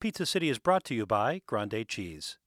Pizza 0.00 0.24
City 0.26 0.48
is 0.48 0.60
brought 0.60 0.84
to 0.84 0.94
you 0.94 1.04
by 1.06 1.42
Grande 1.46 1.84
Cheese. 1.88 2.38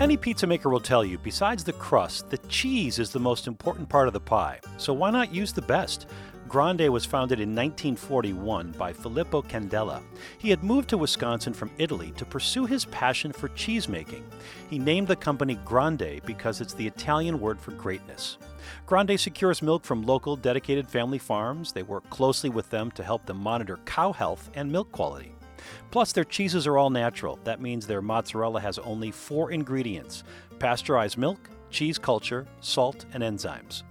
Any 0.00 0.16
pizza 0.16 0.46
maker 0.46 0.70
will 0.70 0.80
tell 0.80 1.04
you, 1.04 1.18
besides 1.18 1.62
the 1.62 1.74
crust, 1.74 2.30
the 2.30 2.38
cheese 2.48 2.98
is 2.98 3.10
the 3.10 3.20
most 3.20 3.46
important 3.46 3.86
part 3.86 4.06
of 4.06 4.14
the 4.14 4.20
pie. 4.20 4.58
So 4.78 4.94
why 4.94 5.10
not 5.10 5.34
use 5.34 5.52
the 5.52 5.60
best? 5.60 6.08
Grande 6.48 6.88
was 6.88 7.04
founded 7.04 7.38
in 7.38 7.50
1941 7.50 8.70
by 8.78 8.94
Filippo 8.94 9.42
Candela. 9.42 10.00
He 10.38 10.48
had 10.48 10.64
moved 10.64 10.88
to 10.88 10.96
Wisconsin 10.96 11.52
from 11.52 11.70
Italy 11.76 12.14
to 12.16 12.24
pursue 12.24 12.64
his 12.64 12.86
passion 12.86 13.30
for 13.30 13.48
cheese 13.48 13.86
making. 13.86 14.24
He 14.70 14.78
named 14.78 15.08
the 15.08 15.16
company 15.16 15.58
Grande 15.66 16.22
because 16.24 16.62
it's 16.62 16.72
the 16.72 16.86
Italian 16.86 17.40
word 17.40 17.60
for 17.60 17.72
greatness. 17.72 18.38
Grande 18.86 19.20
secures 19.20 19.60
milk 19.60 19.84
from 19.84 20.06
local 20.06 20.36
dedicated 20.36 20.88
family 20.88 21.18
farms. 21.18 21.72
They 21.72 21.82
work 21.82 22.08
closely 22.08 22.48
with 22.48 22.70
them 22.70 22.90
to 22.92 23.04
help 23.04 23.26
them 23.26 23.36
monitor 23.36 23.80
cow 23.84 24.12
health 24.12 24.48
and 24.54 24.72
milk 24.72 24.90
quality. 24.92 25.34
Plus, 25.90 26.12
their 26.12 26.24
cheeses 26.24 26.66
are 26.66 26.78
all 26.78 26.90
natural. 26.90 27.38
That 27.44 27.60
means 27.60 27.86
their 27.86 28.02
mozzarella 28.02 28.60
has 28.60 28.78
only 28.78 29.10
four 29.10 29.50
ingredients 29.50 30.24
pasteurized 30.58 31.18
milk, 31.18 31.50
cheese 31.70 31.98
culture, 31.98 32.46
salt, 32.60 33.04
and 33.12 33.22
enzymes. 33.22 33.82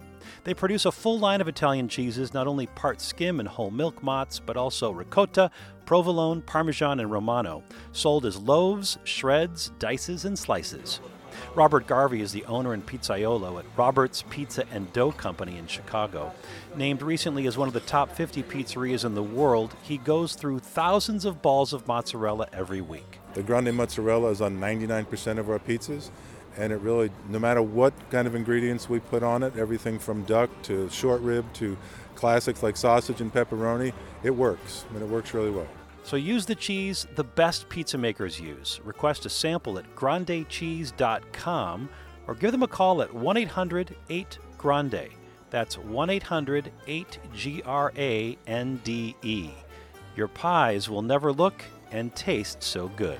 They 0.43 0.53
produce 0.53 0.85
a 0.85 0.91
full 0.91 1.19
line 1.19 1.41
of 1.41 1.47
Italian 1.47 1.87
cheeses, 1.87 2.33
not 2.33 2.47
only 2.47 2.67
part 2.67 3.01
skim 3.01 3.39
and 3.39 3.47
whole 3.47 3.71
milk 3.71 4.01
mozz, 4.01 4.39
but 4.43 4.57
also 4.57 4.91
ricotta, 4.91 5.51
provolone, 5.85 6.41
parmesan, 6.41 6.99
and 6.99 7.11
romano, 7.11 7.63
sold 7.91 8.25
as 8.25 8.37
loaves, 8.37 8.97
shreds, 9.03 9.71
dices, 9.79 10.25
and 10.25 10.37
slices. 10.37 10.99
Robert 11.53 11.85
Garvey 11.85 12.21
is 12.21 12.31
the 12.31 12.45
owner 12.45 12.71
and 12.71 12.85
pizzaiolo 12.85 13.59
at 13.59 13.65
Robert's 13.75 14.23
Pizza 14.29 14.63
and 14.71 14.91
Dough 14.93 15.11
Company 15.11 15.57
in 15.57 15.67
Chicago. 15.67 16.31
Named 16.77 17.01
recently 17.01 17.45
as 17.45 17.57
one 17.57 17.67
of 17.67 17.73
the 17.73 17.81
top 17.81 18.15
50 18.15 18.41
pizzerias 18.43 19.03
in 19.03 19.15
the 19.15 19.23
world, 19.23 19.75
he 19.83 19.97
goes 19.97 20.33
through 20.35 20.59
thousands 20.59 21.25
of 21.25 21.41
balls 21.41 21.73
of 21.73 21.85
mozzarella 21.89 22.47
every 22.53 22.79
week. 22.79 23.19
The 23.33 23.43
Grande 23.43 23.75
mozzarella 23.75 24.29
is 24.29 24.39
on 24.39 24.59
99% 24.61 25.39
of 25.39 25.49
our 25.49 25.59
pizzas, 25.59 26.09
and 26.55 26.71
it 26.71 26.77
really, 26.77 27.11
no 27.27 27.37
matter 27.37 27.61
what 27.61 27.93
kind 28.09 28.27
of 28.27 28.35
ingredients 28.35 28.87
we 28.87 29.01
put 29.01 29.21
on 29.21 29.43
it, 29.43 29.57
everything 29.57 29.99
from 29.99 30.23
duck 30.23 30.49
to 30.63 30.89
short 30.89 31.19
rib 31.19 31.51
to 31.55 31.77
classics 32.15 32.63
like 32.63 32.77
sausage 32.77 33.19
and 33.19 33.33
pepperoni, 33.33 33.91
it 34.23 34.31
works, 34.31 34.85
and 34.93 35.01
it 35.01 35.09
works 35.09 35.33
really 35.33 35.51
well. 35.51 35.67
So 36.03 36.17
use 36.17 36.45
the 36.45 36.55
cheese 36.55 37.07
the 37.15 37.23
best 37.23 37.69
pizza 37.69 37.97
makers 37.97 38.39
use. 38.39 38.79
Request 38.83 39.25
a 39.25 39.29
sample 39.29 39.77
at 39.77 39.95
grandecheese.com 39.95 41.89
or 42.27 42.35
give 42.35 42.51
them 42.51 42.63
a 42.63 42.67
call 42.67 43.01
at 43.01 43.13
1 43.13 43.37
800 43.37 43.95
8 44.09 44.37
Grande. 44.57 45.09
That's 45.49 45.77
1 45.77 46.09
800 46.09 46.71
8 46.87 47.19
G 47.33 47.61
R 47.65 47.91
A 47.97 48.37
N 48.47 48.81
D 48.83 49.15
E. 49.21 49.51
Your 50.15 50.27
pies 50.27 50.89
will 50.89 51.01
never 51.01 51.31
look 51.31 51.63
and 51.91 52.13
taste 52.15 52.63
so 52.63 52.87
good. 52.89 53.19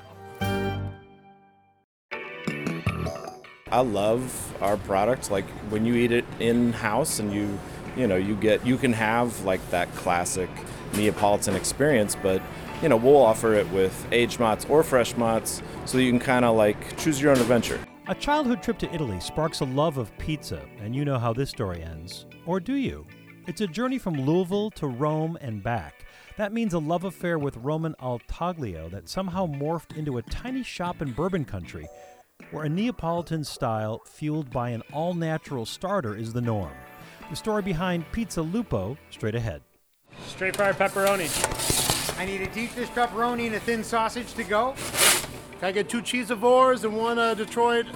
I 3.70 3.80
love 3.80 4.54
our 4.62 4.76
product. 4.76 5.30
Like 5.30 5.46
when 5.70 5.86
you 5.86 5.94
eat 5.94 6.12
it 6.12 6.26
in 6.40 6.74
house 6.74 7.18
and 7.18 7.32
you, 7.32 7.58
you 7.96 8.06
know, 8.06 8.16
you 8.16 8.36
get 8.36 8.66
you 8.66 8.76
can 8.76 8.92
have 8.92 9.44
like 9.44 9.66
that 9.70 9.92
classic 9.94 10.50
Neapolitan 10.94 11.54
experience, 11.56 12.14
but 12.14 12.42
you 12.82 12.88
know, 12.88 12.96
we'll 12.96 13.16
offer 13.16 13.54
it 13.54 13.68
with 13.70 14.06
aged 14.10 14.40
mozz 14.40 14.68
or 14.68 14.82
fresh 14.82 15.14
mozz 15.14 15.62
so 15.86 15.98
you 15.98 16.10
can 16.10 16.18
kind 16.18 16.44
of 16.44 16.56
like 16.56 16.96
choose 16.98 17.22
your 17.22 17.30
own 17.30 17.38
adventure. 17.38 17.78
A 18.08 18.14
childhood 18.14 18.62
trip 18.62 18.78
to 18.78 18.92
Italy 18.92 19.20
sparks 19.20 19.60
a 19.60 19.64
love 19.64 19.96
of 19.96 20.16
pizza, 20.18 20.60
and 20.80 20.94
you 20.94 21.04
know 21.04 21.18
how 21.18 21.32
this 21.32 21.50
story 21.50 21.80
ends. 21.82 22.26
Or 22.44 22.58
do 22.58 22.74
you? 22.74 23.06
It's 23.46 23.60
a 23.60 23.68
journey 23.68 23.98
from 23.98 24.14
Louisville 24.14 24.70
to 24.72 24.88
Rome 24.88 25.38
and 25.40 25.62
back. 25.62 26.04
That 26.36 26.52
means 26.52 26.74
a 26.74 26.78
love 26.80 27.04
affair 27.04 27.38
with 27.38 27.56
Roman 27.58 27.94
al 28.00 28.20
taglio 28.28 28.90
that 28.90 29.08
somehow 29.08 29.46
morphed 29.46 29.96
into 29.96 30.18
a 30.18 30.22
tiny 30.22 30.64
shop 30.64 31.00
in 31.00 31.12
bourbon 31.12 31.44
country 31.44 31.86
where 32.50 32.64
a 32.64 32.68
Neapolitan 32.68 33.44
style 33.44 34.02
fueled 34.04 34.50
by 34.50 34.70
an 34.70 34.82
all 34.92 35.14
natural 35.14 35.64
starter 35.64 36.16
is 36.16 36.32
the 36.32 36.40
norm. 36.40 36.72
The 37.30 37.36
story 37.36 37.62
behind 37.62 38.10
Pizza 38.10 38.42
Lupo, 38.42 38.96
straight 39.10 39.36
ahead. 39.36 39.62
Straight 40.26 40.56
fried 40.56 40.76
pepperoni. 40.76 41.71
I 42.18 42.24
need 42.24 42.40
a 42.42 42.46
deep 42.48 42.74
dish 42.74 42.88
pepperoni 42.88 43.46
and 43.46 43.54
a 43.54 43.60
thin 43.60 43.82
sausage 43.82 44.32
to 44.34 44.44
go. 44.44 44.74
Can 45.58 45.68
I 45.68 45.72
get 45.72 45.88
two 45.88 46.02
cheesivores 46.02 46.84
and 46.84 46.96
one 46.96 47.18
uh, 47.18 47.34
Detroit? 47.34 47.86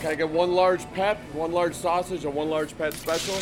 Can 0.00 0.10
I 0.10 0.14
get 0.14 0.28
one 0.28 0.52
large 0.52 0.90
pep, 0.92 1.18
one 1.32 1.50
large 1.50 1.74
sausage, 1.74 2.24
and 2.24 2.34
one 2.34 2.50
large 2.50 2.76
pet 2.76 2.92
special? 2.92 3.34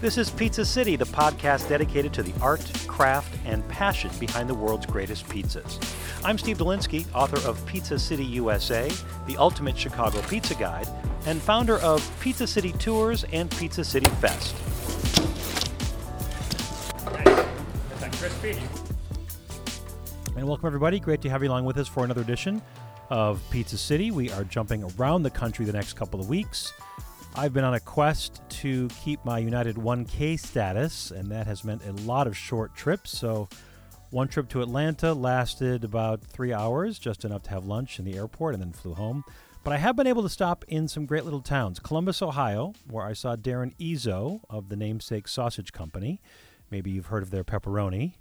This 0.00 0.18
is 0.18 0.30
Pizza 0.30 0.66
City, 0.66 0.96
the 0.96 1.06
podcast 1.06 1.68
dedicated 1.70 2.12
to 2.12 2.22
the 2.22 2.34
art, 2.42 2.70
craft, 2.86 3.34
and 3.46 3.66
passion 3.68 4.10
behind 4.20 4.50
the 4.50 4.54
world's 4.54 4.84
greatest 4.84 5.26
pizzas. 5.28 5.82
I'm 6.22 6.36
Steve 6.36 6.58
Dolinsky, 6.58 7.06
author 7.14 7.38
of 7.48 7.64
Pizza 7.64 7.98
City 7.98 8.24
USA, 8.24 8.90
the 9.26 9.36
ultimate 9.38 9.78
Chicago 9.78 10.20
pizza 10.22 10.54
guide, 10.54 10.88
and 11.24 11.40
founder 11.40 11.78
of 11.78 12.06
Pizza 12.20 12.46
City 12.46 12.72
Tours 12.72 13.24
and 13.32 13.50
Pizza 13.52 13.82
City 13.82 14.10
Fest. 14.20 14.54
And 20.36 20.46
welcome, 20.46 20.66
everybody. 20.66 21.00
Great 21.00 21.22
to 21.22 21.30
have 21.30 21.42
you 21.42 21.48
along 21.48 21.64
with 21.64 21.78
us 21.78 21.88
for 21.88 22.04
another 22.04 22.20
edition 22.20 22.60
of 23.08 23.42
Pizza 23.48 23.78
City. 23.78 24.10
We 24.10 24.30
are 24.32 24.44
jumping 24.44 24.84
around 24.98 25.22
the 25.22 25.30
country 25.30 25.64
the 25.64 25.72
next 25.72 25.94
couple 25.94 26.20
of 26.20 26.28
weeks. 26.28 26.74
I've 27.36 27.54
been 27.54 27.64
on 27.64 27.72
a 27.72 27.80
quest 27.80 28.42
to 28.60 28.88
keep 29.02 29.24
my 29.24 29.38
United 29.38 29.76
1K 29.76 30.38
status, 30.38 31.10
and 31.10 31.30
that 31.30 31.46
has 31.46 31.64
meant 31.64 31.86
a 31.86 31.92
lot 32.02 32.26
of 32.26 32.36
short 32.36 32.74
trips. 32.74 33.16
So, 33.16 33.48
one 34.10 34.28
trip 34.28 34.50
to 34.50 34.60
Atlanta 34.60 35.14
lasted 35.14 35.82
about 35.82 36.20
three 36.20 36.52
hours, 36.52 36.98
just 36.98 37.24
enough 37.24 37.44
to 37.44 37.50
have 37.50 37.64
lunch 37.64 37.98
in 37.98 38.04
the 38.04 38.14
airport, 38.14 38.52
and 38.52 38.62
then 38.62 38.72
flew 38.72 38.92
home. 38.92 39.24
But 39.62 39.72
I 39.72 39.78
have 39.78 39.96
been 39.96 40.06
able 40.06 40.22
to 40.22 40.28
stop 40.28 40.66
in 40.68 40.86
some 40.86 41.06
great 41.06 41.24
little 41.24 41.40
towns. 41.40 41.78
Columbus, 41.78 42.20
Ohio, 42.20 42.74
where 42.90 43.06
I 43.06 43.14
saw 43.14 43.36
Darren 43.36 43.74
Ezzo 43.78 44.40
of 44.50 44.68
the 44.68 44.76
namesake 44.76 45.28
sausage 45.28 45.72
company. 45.72 46.20
Maybe 46.70 46.90
you've 46.90 47.06
heard 47.06 47.22
of 47.22 47.30
their 47.30 47.42
pepperoni. 47.42 48.16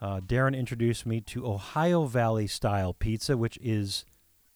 Uh, 0.00 0.20
Darren 0.20 0.56
introduced 0.56 1.06
me 1.06 1.20
to 1.22 1.46
Ohio 1.46 2.04
Valley 2.04 2.46
style 2.46 2.92
pizza, 2.92 3.36
which 3.36 3.58
is 3.62 4.04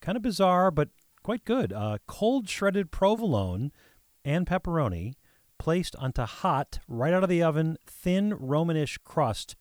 kind 0.00 0.16
of 0.16 0.22
bizarre, 0.22 0.70
but 0.70 0.90
quite 1.22 1.44
good. 1.44 1.72
Uh, 1.72 1.98
cold 2.06 2.48
shredded 2.48 2.90
provolone 2.90 3.72
and 4.24 4.46
pepperoni 4.46 5.14
placed 5.58 5.96
onto 5.96 6.22
hot, 6.22 6.80
right 6.88 7.12
out 7.12 7.22
of 7.22 7.28
the 7.28 7.42
oven, 7.42 7.76
thin 7.86 8.32
Romanish 8.38 8.98
crust 9.04 9.56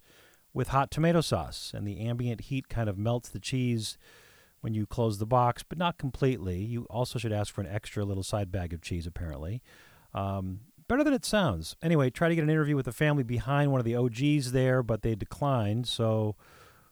with 0.53 0.69
hot 0.69 0.91
tomato 0.91 1.21
sauce. 1.21 1.71
And 1.75 1.87
the 1.87 1.99
ambient 1.99 2.41
heat 2.41 2.69
kind 2.69 2.89
of 2.89 2.97
melts 2.97 3.29
the 3.29 3.39
cheese 3.39 3.97
when 4.61 4.73
you 4.73 4.85
close 4.85 5.17
the 5.17 5.25
box, 5.25 5.63
but 5.63 5.77
not 5.77 5.97
completely. 5.97 6.59
You 6.59 6.85
also 6.89 7.19
should 7.19 7.31
ask 7.31 7.53
for 7.53 7.61
an 7.61 7.67
extra 7.67 8.03
little 8.03 8.23
side 8.23 8.51
bag 8.51 8.73
of 8.73 8.81
cheese, 8.81 9.07
apparently. 9.07 9.61
Um, 10.13 10.61
better 10.89 11.03
than 11.03 11.13
it 11.13 11.23
sounds. 11.23 11.77
Anyway, 11.81 12.09
try 12.09 12.27
to 12.27 12.35
get 12.35 12.43
an 12.43 12.49
interview 12.49 12.75
with 12.75 12.85
the 12.85 12.91
family 12.91 13.23
behind 13.23 13.71
one 13.71 13.79
of 13.79 13.85
the 13.85 13.95
OGs 13.95 14.51
there, 14.51 14.83
but 14.83 15.03
they 15.03 15.15
declined, 15.15 15.87
so 15.87 16.35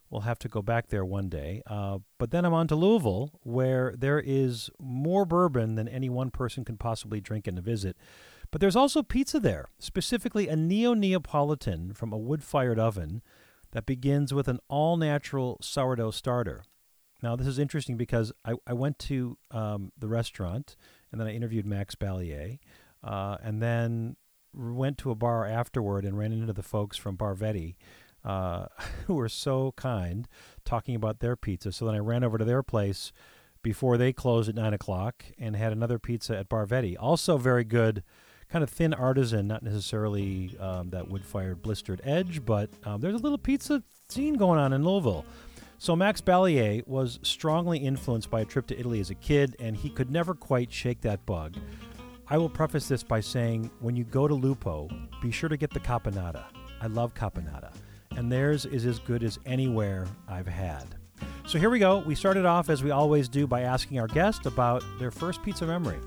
we'll 0.09 0.22
have 0.22 0.40
to 0.40 0.47
go 0.47 0.62
back 0.62 0.88
there 0.88 1.03
one 1.03 1.28
day. 1.28 1.62
Uh, 1.68 1.97
but 2.18 2.31
then 2.31 2.46
I'm 2.46 2.53
on 2.53 2.68
to 2.68 2.75
Louisville, 2.75 3.31
where 3.41 3.94
there 3.97 4.22
is 4.24 4.69
more 4.80 5.25
bourbon 5.25 5.75
than 5.75 5.88
any 5.88 6.09
one 6.09 6.30
person 6.30 6.63
can 6.63 6.78
possibly 6.78 7.19
drink 7.19 7.47
in 7.47 7.58
a 7.58 7.62
visit. 7.62 7.97
But 8.52 8.62
there's 8.62 8.75
also 8.75 9.03
pizza 9.03 9.40
there, 9.40 9.66
specifically 9.80 10.47
a 10.47 10.56
neo 10.56 10.94
Neapolitan 10.94 11.94
from 11.94 12.14
a 12.14 12.18
wood 12.18 12.44
fired 12.44 12.79
oven 12.79 13.22
that 13.72 13.85
begins 13.85 14.34
with 14.34 14.47
an 14.47 14.59
all 14.69 14.96
natural 14.96 15.58
sourdough 15.62 16.12
starter. 16.12 16.64
Now, 17.22 17.35
this 17.35 17.47
is 17.47 17.58
interesting 17.58 17.97
because 17.97 18.31
I, 18.46 18.53
I 18.66 18.74
went 18.74 19.00
to 19.00 19.38
um, 19.50 19.91
the 19.97 20.08
restaurant 20.08 20.75
and 21.12 21.19
then 21.19 21.28
I 21.28 21.34
interviewed 21.34 21.66
Max 21.66 21.96
Balliet 21.96 22.59
uh, 23.03 23.38
and 23.44 23.62
then 23.62 24.16
went 24.53 24.97
to 25.00 25.12
a 25.12 25.16
bar 25.16 25.46
afterward 25.46 26.06
and 26.06 26.18
ran 26.18 26.31
into 26.31 26.53
the 26.53 26.63
folks 26.63 26.97
from 26.97 27.18
Barvetti 27.18 27.75
uh, 28.23 28.67
who 29.05 29.16
were 29.16 29.29
so 29.29 29.73
kind 29.76 30.28
talking 30.66 30.96
about 30.96 31.20
their 31.20 31.35
pizza. 31.35 31.72
So 31.72 31.85
then 31.85 31.96
I 31.96 31.99
ran 31.99 32.23
over 32.23 32.38
to 32.38 32.46
their 32.46 32.64
place 32.64 33.11
before 33.64 33.97
they 33.97 34.14
closed 34.14 34.49
at 34.49 34.55
9 34.55 34.73
o'clock 34.73 35.26
and 35.38 35.55
had 35.55 35.72
another 35.72 35.99
pizza 35.99 36.38
at 36.38 36.49
Barvetti. 36.49 36.96
Also, 36.99 37.38
very 37.38 37.64
good, 37.64 38.03
kind 38.49 38.64
of 38.64 38.70
thin 38.70 38.94
artisan, 38.94 39.47
not 39.47 39.64
necessarily 39.64 40.55
um, 40.59 40.90
that 40.91 41.09
wood 41.09 41.26
fired 41.26 41.61
blistered 41.61 42.02
edge, 42.03 42.46
but 42.46 42.70
um, 42.85 43.02
there's 43.02 43.16
a 43.16 43.23
little 43.23 43.38
pizza 43.38 43.84
scene 44.09 44.35
going 44.35 44.59
on 44.59 44.73
in 44.73 44.84
Louisville. 44.84 45.26
So 45.79 45.96
Max 45.96 46.22
Balliet 46.22 46.88
was 46.88 47.20
strongly 47.22 47.78
influenced 47.78 48.32
by 48.32 48.41
a 48.41 48.46
trip 48.46 48.66
to 48.67 48.79
Italy 48.79 49.00
as 49.00 49.11
a 49.11 49.16
kid, 49.16 49.55
and 49.59 49.76
he 49.76 49.90
could 49.90 50.09
never 50.09 50.34
quite 50.34 50.72
shake 50.72 51.02
that 51.02 51.26
bug. 51.26 51.55
I 52.29 52.38
will 52.38 52.50
preface 52.50 52.90
this 52.90 53.03
by 53.03 53.22
saying 53.22 53.72
when 53.79 53.96
you 53.96 54.03
go 54.03 54.28
to 54.28 54.34
Lupo, 54.34 54.90
be 55.22 55.32
sure 55.32 55.47
to 55.47 55.56
get 55.56 55.70
the 55.70 55.79
caponata. 55.79 56.44
I 56.82 56.88
love 56.88 57.14
caponata, 57.14 57.72
and 58.18 58.29
theirs 58.29 58.66
is 58.66 58.85
as 58.85 59.00
good 59.00 59.24
as 59.24 59.40
anywhere 59.46 60.06
I've 60.28 60.47
had. 60.47 60.84
So 61.46 61.58
here 61.58 61.70
we 61.70 61.79
go. 61.79 62.00
We 62.00 62.16
started 62.16 62.46
off, 62.46 62.70
as 62.70 62.84
we 62.84 62.91
always 62.91 63.29
do, 63.29 63.47
by 63.47 63.62
asking 63.62 64.00
our 64.00 64.08
guest 64.08 64.46
about 64.46 64.84
their 65.00 65.09
first 65.09 65.41
pizza 65.41 65.66
memory. 65.66 66.00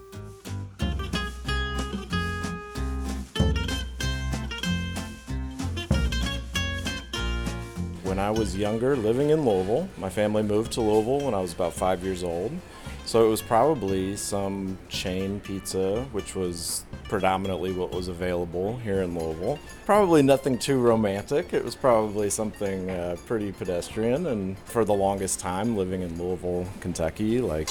when 8.02 8.18
I 8.18 8.30
was 8.32 8.56
younger, 8.56 8.96
living 8.96 9.30
in 9.30 9.46
Louisville. 9.46 9.88
My 9.96 10.10
family 10.10 10.42
moved 10.42 10.72
to 10.72 10.80
Louisville 10.80 11.20
when 11.20 11.32
I 11.32 11.40
was 11.40 11.52
about 11.52 11.72
five 11.72 12.02
years 12.02 12.24
old. 12.24 12.50
So 13.10 13.26
it 13.26 13.28
was 13.28 13.42
probably 13.42 14.14
some 14.14 14.78
chain 14.88 15.40
pizza, 15.40 16.02
which 16.12 16.36
was 16.36 16.84
predominantly 17.08 17.72
what 17.72 17.90
was 17.90 18.06
available 18.06 18.76
here 18.84 19.02
in 19.02 19.18
Louisville. 19.18 19.58
Probably 19.84 20.22
nothing 20.22 20.56
too 20.56 20.78
romantic. 20.78 21.52
It 21.52 21.64
was 21.64 21.74
probably 21.74 22.30
something 22.30 22.88
uh, 22.88 23.16
pretty 23.26 23.50
pedestrian. 23.50 24.26
And 24.28 24.56
for 24.60 24.84
the 24.84 24.94
longest 24.94 25.40
time, 25.40 25.76
living 25.76 26.02
in 26.02 26.22
Louisville, 26.22 26.64
Kentucky, 26.78 27.40
like 27.40 27.68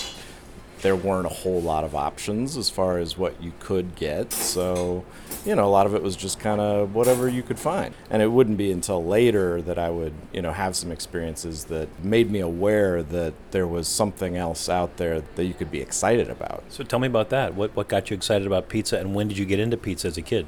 there 0.82 0.96
weren't 0.96 1.26
a 1.26 1.30
whole 1.30 1.62
lot 1.62 1.84
of 1.84 1.96
options 1.96 2.56
as 2.58 2.70
far 2.70 2.98
as 2.98 3.18
what 3.18 3.42
you 3.42 3.52
could 3.60 3.96
get. 3.96 4.32
So, 4.32 5.04
you 5.46 5.56
know, 5.56 5.66
a 5.66 5.70
lot 5.70 5.86
of 5.86 5.94
it 5.94 6.02
was 6.02 6.16
just 6.16 6.40
kind 6.40 6.62
of 6.62 6.96
whatever 6.96 7.28
you 7.28 7.44
could 7.44 7.60
find. 7.60 7.94
And 8.10 8.22
it 8.22 8.32
wouldn't 8.32 8.58
be 8.58 8.72
until 8.72 9.04
later 9.04 9.62
that 9.62 9.78
I 9.78 9.90
would, 9.90 10.14
you 10.34 10.42
know, 10.42 10.54
have 10.54 10.76
some 10.76 10.92
experiences 10.92 11.66
that 11.66 11.88
made 12.04 12.32
me 12.32 12.40
aware 12.40 13.04
that 13.04 13.34
there 13.52 13.68
was 13.68 13.88
something 13.88 14.38
else 14.38 14.70
out 14.70 14.98
there 14.98 15.22
that 15.36 15.46
you 15.46 15.54
could 15.54 15.72
be 15.72 15.82
excited 15.82 16.30
about. 16.30 16.64
So 16.70 16.84
tell 16.84 17.00
me 17.00 17.08
about 17.08 17.30
that. 17.30 17.56
What 17.56 17.76
what 17.76 17.88
got 17.88 18.10
you 18.10 18.16
excited 18.16 18.48
about 18.48 18.70
pizza, 18.70 18.98
and 18.98 19.14
when 19.14 19.28
did 19.28 19.38
you 19.38 19.46
get 19.46 19.60
into 19.60 19.78
pizza 19.78 20.08
as 20.08 20.18
a 20.18 20.22
kid? 20.22 20.48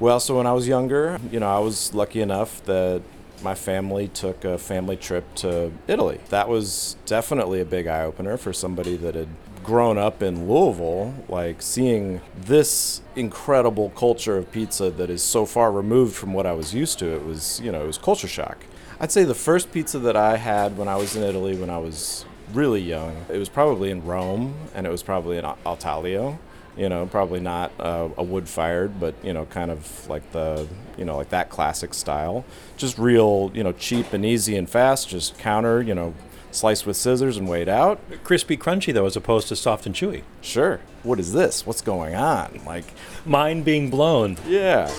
Well, 0.00 0.20
so 0.20 0.36
when 0.36 0.46
I 0.46 0.52
was 0.52 0.66
younger, 0.66 1.20
you 1.30 1.40
know, 1.40 1.48
I 1.48 1.60
was 1.60 1.94
lucky 1.94 2.20
enough 2.20 2.64
that 2.64 3.02
my 3.42 3.54
family 3.54 4.08
took 4.08 4.44
a 4.44 4.58
family 4.58 4.96
trip 4.96 5.34
to 5.36 5.70
Italy. 5.86 6.18
That 6.30 6.48
was 6.48 6.96
definitely 7.06 7.60
a 7.60 7.64
big 7.64 7.86
eye 7.86 8.02
opener 8.02 8.36
for 8.36 8.52
somebody 8.52 8.96
that 8.96 9.14
had 9.14 9.28
grown 9.64 9.98
up 9.98 10.22
in 10.22 10.48
Louisville, 10.48 11.14
like 11.28 11.60
seeing 11.62 12.20
this 12.36 13.00
incredible 13.16 13.90
culture 13.90 14.36
of 14.36 14.52
pizza 14.52 14.90
that 14.90 15.10
is 15.10 15.22
so 15.22 15.46
far 15.46 15.72
removed 15.72 16.14
from 16.14 16.32
what 16.32 16.46
I 16.46 16.52
was 16.52 16.72
used 16.72 17.00
to, 17.00 17.06
it 17.06 17.24
was, 17.24 17.60
you 17.60 17.72
know, 17.72 17.82
it 17.82 17.86
was 17.86 17.98
culture 17.98 18.28
shock. 18.28 18.58
I'd 19.00 19.10
say 19.10 19.24
the 19.24 19.34
first 19.34 19.72
pizza 19.72 19.98
that 19.98 20.16
I 20.16 20.36
had 20.36 20.78
when 20.78 20.86
I 20.86 20.96
was 20.96 21.16
in 21.16 21.24
Italy 21.24 21.56
when 21.56 21.70
I 21.70 21.78
was 21.78 22.24
really 22.52 22.80
young, 22.80 23.24
it 23.28 23.38
was 23.38 23.48
probably 23.48 23.90
in 23.90 24.04
Rome 24.04 24.54
and 24.74 24.86
it 24.86 24.90
was 24.90 25.02
probably 25.02 25.38
in 25.38 25.44
Al 25.44 25.76
Taglio. 25.76 26.38
You 26.76 26.88
know, 26.88 27.06
probably 27.06 27.38
not 27.38 27.70
uh, 27.78 28.08
a 28.16 28.22
wood 28.24 28.48
fired, 28.48 28.98
but 28.98 29.14
you 29.22 29.32
know, 29.32 29.46
kind 29.46 29.70
of 29.70 30.08
like 30.08 30.32
the, 30.32 30.66
you 30.98 31.04
know, 31.04 31.16
like 31.16 31.28
that 31.28 31.48
classic 31.48 31.94
style. 31.94 32.44
Just 32.76 32.98
real, 32.98 33.52
you 33.54 33.62
know, 33.62 33.70
cheap 33.72 34.12
and 34.12 34.26
easy 34.26 34.56
and 34.56 34.68
fast. 34.68 35.08
Just 35.08 35.38
counter, 35.38 35.80
you 35.80 35.94
know, 35.94 36.14
sliced 36.54 36.86
with 36.86 36.96
scissors 36.96 37.36
and 37.36 37.48
weighed 37.48 37.68
out. 37.68 38.00
Crispy, 38.22 38.56
crunchy 38.56 38.92
though, 38.94 39.06
as 39.06 39.16
opposed 39.16 39.48
to 39.48 39.56
soft 39.56 39.86
and 39.86 39.94
chewy. 39.94 40.22
Sure. 40.40 40.80
What 41.02 41.18
is 41.20 41.32
this? 41.32 41.66
What's 41.66 41.82
going 41.82 42.14
on? 42.14 42.60
Like, 42.64 42.84
Mind 43.26 43.64
being 43.64 43.90
blown. 43.90 44.36
yeah. 44.46 44.90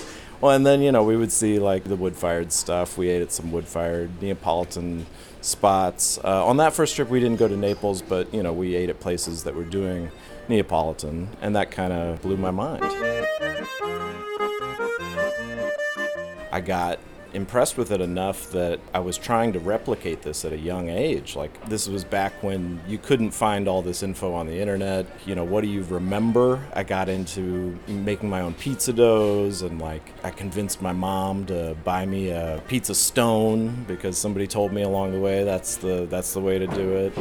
Well, 0.42 0.52
and 0.54 0.66
then 0.66 0.82
you 0.82 0.92
know 0.92 1.02
we 1.04 1.16
would 1.16 1.32
see 1.32 1.60
like 1.60 1.86
the 1.86 1.96
wood-fired 1.96 2.52
stuff. 2.52 2.98
We 2.98 3.08
ate 3.10 3.22
at 3.22 3.32
some 3.32 3.52
wood-fired 3.54 4.22
Neapolitan 4.22 5.06
spots. 5.42 6.20
Uh, 6.24 6.46
on 6.46 6.58
that 6.58 6.74
first 6.74 6.96
trip, 6.96 7.10
we 7.10 7.20
didn't 7.22 7.38
go 7.40 7.48
to 7.48 7.56
Naples, 7.56 8.02
but 8.02 8.32
you 8.34 8.44
know 8.44 8.52
we 8.52 8.76
ate 8.76 8.90
at 8.90 9.00
places 9.00 9.44
that 9.46 9.56
were 9.56 9.64
doing 9.64 10.12
Neapolitan, 10.50 11.30
and 11.42 11.56
that 11.56 11.72
kind 11.72 11.94
of 11.94 12.22
blew 12.22 12.36
my 12.38 12.52
mind. 12.52 12.84
I 16.52 16.62
got 16.64 17.00
impressed 17.36 17.78
with 17.78 17.92
it 17.92 18.02
enough 18.02 18.50
that 18.52 18.80
I 18.94 19.00
was 19.00 19.18
trying 19.18 19.54
to 19.54 19.60
replicate 19.60 20.22
this 20.22 20.46
at 20.46 20.54
a 20.54 20.58
young 20.58 20.90
age. 20.90 21.36
Like, 21.36 21.68
this 21.68 21.88
was 21.88 22.04
back 22.04 22.42
when 22.42 22.80
you 22.88 22.98
couldn't 22.98 23.32
find 23.32 23.68
all 23.68 23.82
this 23.82 24.02
info 24.02 24.34
on 24.34 24.48
the 24.48 24.60
internet. 24.60 25.06
You 25.26 25.36
know, 25.36 25.44
what 25.44 25.62
do 25.62 25.68
you 25.68 25.84
remember? 25.84 26.66
I 26.74 26.84
got 26.84 27.10
into 27.10 27.78
making 27.88 28.30
my 28.30 28.42
own 28.42 28.54
pizza 28.54 28.94
doughs, 28.94 29.62
and 29.62 29.80
like, 29.80 30.14
I 30.24 30.32
convinced 30.32 30.82
my 30.82 30.94
mom 30.94 31.46
to 31.48 31.76
buy 31.84 32.06
me 32.06 32.30
a 32.30 32.62
pizza 32.68 32.96
stone 32.96 33.86
because 33.88 34.18
somebody 34.18 34.48
told 34.48 34.72
me 34.72 34.82
along 34.82 35.12
the 35.12 35.20
way 35.20 35.44
that's 35.44 35.78
the 35.78 36.08
that's 36.10 36.34
the 36.34 36.40
way 36.40 36.58
to 36.58 36.68
do 36.68 36.94
it. 36.94 37.14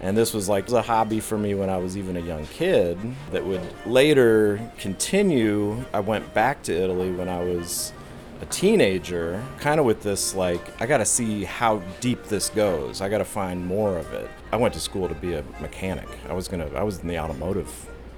And 0.00 0.16
this 0.16 0.32
was 0.32 0.48
like 0.48 0.68
a 0.70 0.82
hobby 0.82 1.20
for 1.20 1.36
me 1.36 1.54
when 1.54 1.68
I 1.68 1.76
was 1.78 1.96
even 1.96 2.16
a 2.16 2.20
young 2.20 2.46
kid 2.46 2.98
that 3.32 3.44
would 3.44 3.60
later 3.86 4.60
continue. 4.78 5.84
I 5.92 6.00
went 6.00 6.32
back 6.34 6.62
to 6.64 6.72
Italy 6.72 7.10
when 7.10 7.28
I 7.28 7.42
was 7.42 7.92
a 8.40 8.46
teenager, 8.46 9.44
kind 9.58 9.80
of 9.80 9.86
with 9.86 10.02
this 10.02 10.34
like, 10.34 10.80
I 10.80 10.86
got 10.86 10.98
to 10.98 11.04
see 11.04 11.44
how 11.44 11.82
deep 12.00 12.24
this 12.24 12.50
goes. 12.50 13.00
I 13.00 13.08
got 13.08 13.18
to 13.18 13.24
find 13.24 13.66
more 13.66 13.98
of 13.98 14.12
it. 14.12 14.30
I 14.52 14.56
went 14.56 14.74
to 14.74 14.80
school 14.80 15.08
to 15.08 15.14
be 15.14 15.34
a 15.34 15.44
mechanic. 15.60 16.08
I 16.28 16.32
was 16.32 16.48
gonna, 16.48 16.68
I 16.74 16.82
was 16.82 17.00
in 17.00 17.08
the 17.08 17.18
automotive 17.18 17.68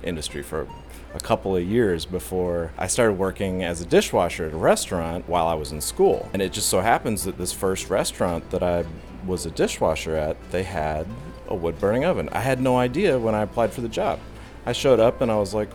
industry 0.02 0.42
for 0.42 0.66
a 1.14 1.20
couple 1.20 1.56
of 1.56 1.64
years 1.64 2.04
before 2.04 2.72
I 2.78 2.86
started 2.86 3.14
working 3.14 3.64
as 3.64 3.80
a 3.80 3.86
dishwasher 3.86 4.46
at 4.46 4.52
a 4.52 4.56
restaurant 4.56 5.28
while 5.28 5.46
I 5.46 5.54
was 5.54 5.72
in 5.72 5.80
school. 5.80 6.28
And 6.32 6.40
it 6.40 6.52
just 6.52 6.68
so 6.68 6.80
happens 6.80 7.24
that 7.24 7.36
this 7.36 7.52
first 7.52 7.90
restaurant 7.90 8.50
that 8.50 8.62
I 8.62 8.84
was 9.26 9.46
a 9.46 9.50
dishwasher 9.50 10.16
at, 10.16 10.36
they 10.50 10.62
had 10.62 11.06
a 11.48 11.54
wood 11.54 11.78
burning 11.80 12.04
oven. 12.04 12.28
I 12.30 12.40
had 12.40 12.60
no 12.60 12.78
idea 12.78 13.18
when 13.18 13.34
I 13.34 13.42
applied 13.42 13.72
for 13.72 13.80
the 13.80 13.88
job. 13.88 14.20
I 14.66 14.72
showed 14.72 15.00
up 15.00 15.20
and 15.20 15.32
I 15.32 15.36
was 15.36 15.52
like, 15.52 15.70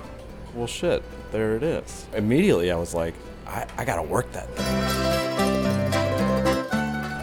well, 0.53 0.67
shit, 0.67 1.03
there 1.31 1.55
it 1.55 1.63
is. 1.63 2.07
Immediately, 2.13 2.71
I 2.71 2.75
was 2.75 2.93
like, 2.93 3.13
I, 3.47 3.65
I 3.77 3.85
gotta 3.85 4.03
work 4.03 4.31
that 4.33 4.49
thing. 4.55 4.65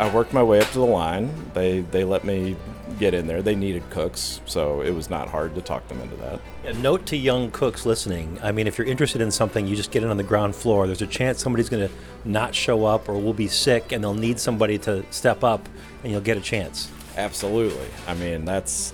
I 0.00 0.12
worked 0.12 0.32
my 0.32 0.42
way 0.42 0.60
up 0.60 0.68
to 0.68 0.78
the 0.78 0.84
line. 0.84 1.30
They 1.54 1.80
they 1.80 2.04
let 2.04 2.24
me 2.24 2.56
get 2.98 3.14
in 3.14 3.26
there. 3.26 3.42
They 3.42 3.54
needed 3.54 3.88
cooks, 3.90 4.40
so 4.46 4.80
it 4.80 4.90
was 4.90 5.10
not 5.10 5.28
hard 5.28 5.54
to 5.54 5.60
talk 5.60 5.86
them 5.88 6.00
into 6.00 6.16
that. 6.16 6.40
A 6.64 6.72
note 6.74 7.06
to 7.06 7.16
young 7.16 7.50
cooks 7.50 7.86
listening. 7.86 8.38
I 8.42 8.52
mean, 8.52 8.66
if 8.66 8.78
you're 8.78 8.86
interested 8.86 9.20
in 9.20 9.30
something, 9.30 9.66
you 9.66 9.76
just 9.76 9.90
get 9.90 10.02
in 10.02 10.10
on 10.10 10.16
the 10.16 10.22
ground 10.22 10.54
floor. 10.54 10.86
There's 10.86 11.02
a 11.02 11.06
chance 11.06 11.42
somebody's 11.42 11.68
going 11.68 11.88
to 11.88 11.94
not 12.24 12.54
show 12.54 12.84
up 12.84 13.08
or 13.08 13.14
will 13.14 13.32
be 13.32 13.48
sick, 13.48 13.92
and 13.92 14.02
they'll 14.02 14.14
need 14.14 14.38
somebody 14.38 14.78
to 14.78 15.04
step 15.10 15.42
up, 15.44 15.68
and 16.02 16.12
you'll 16.12 16.20
get 16.20 16.36
a 16.36 16.40
chance. 16.40 16.90
Absolutely. 17.16 17.88
I 18.06 18.14
mean, 18.14 18.44
that's 18.44 18.92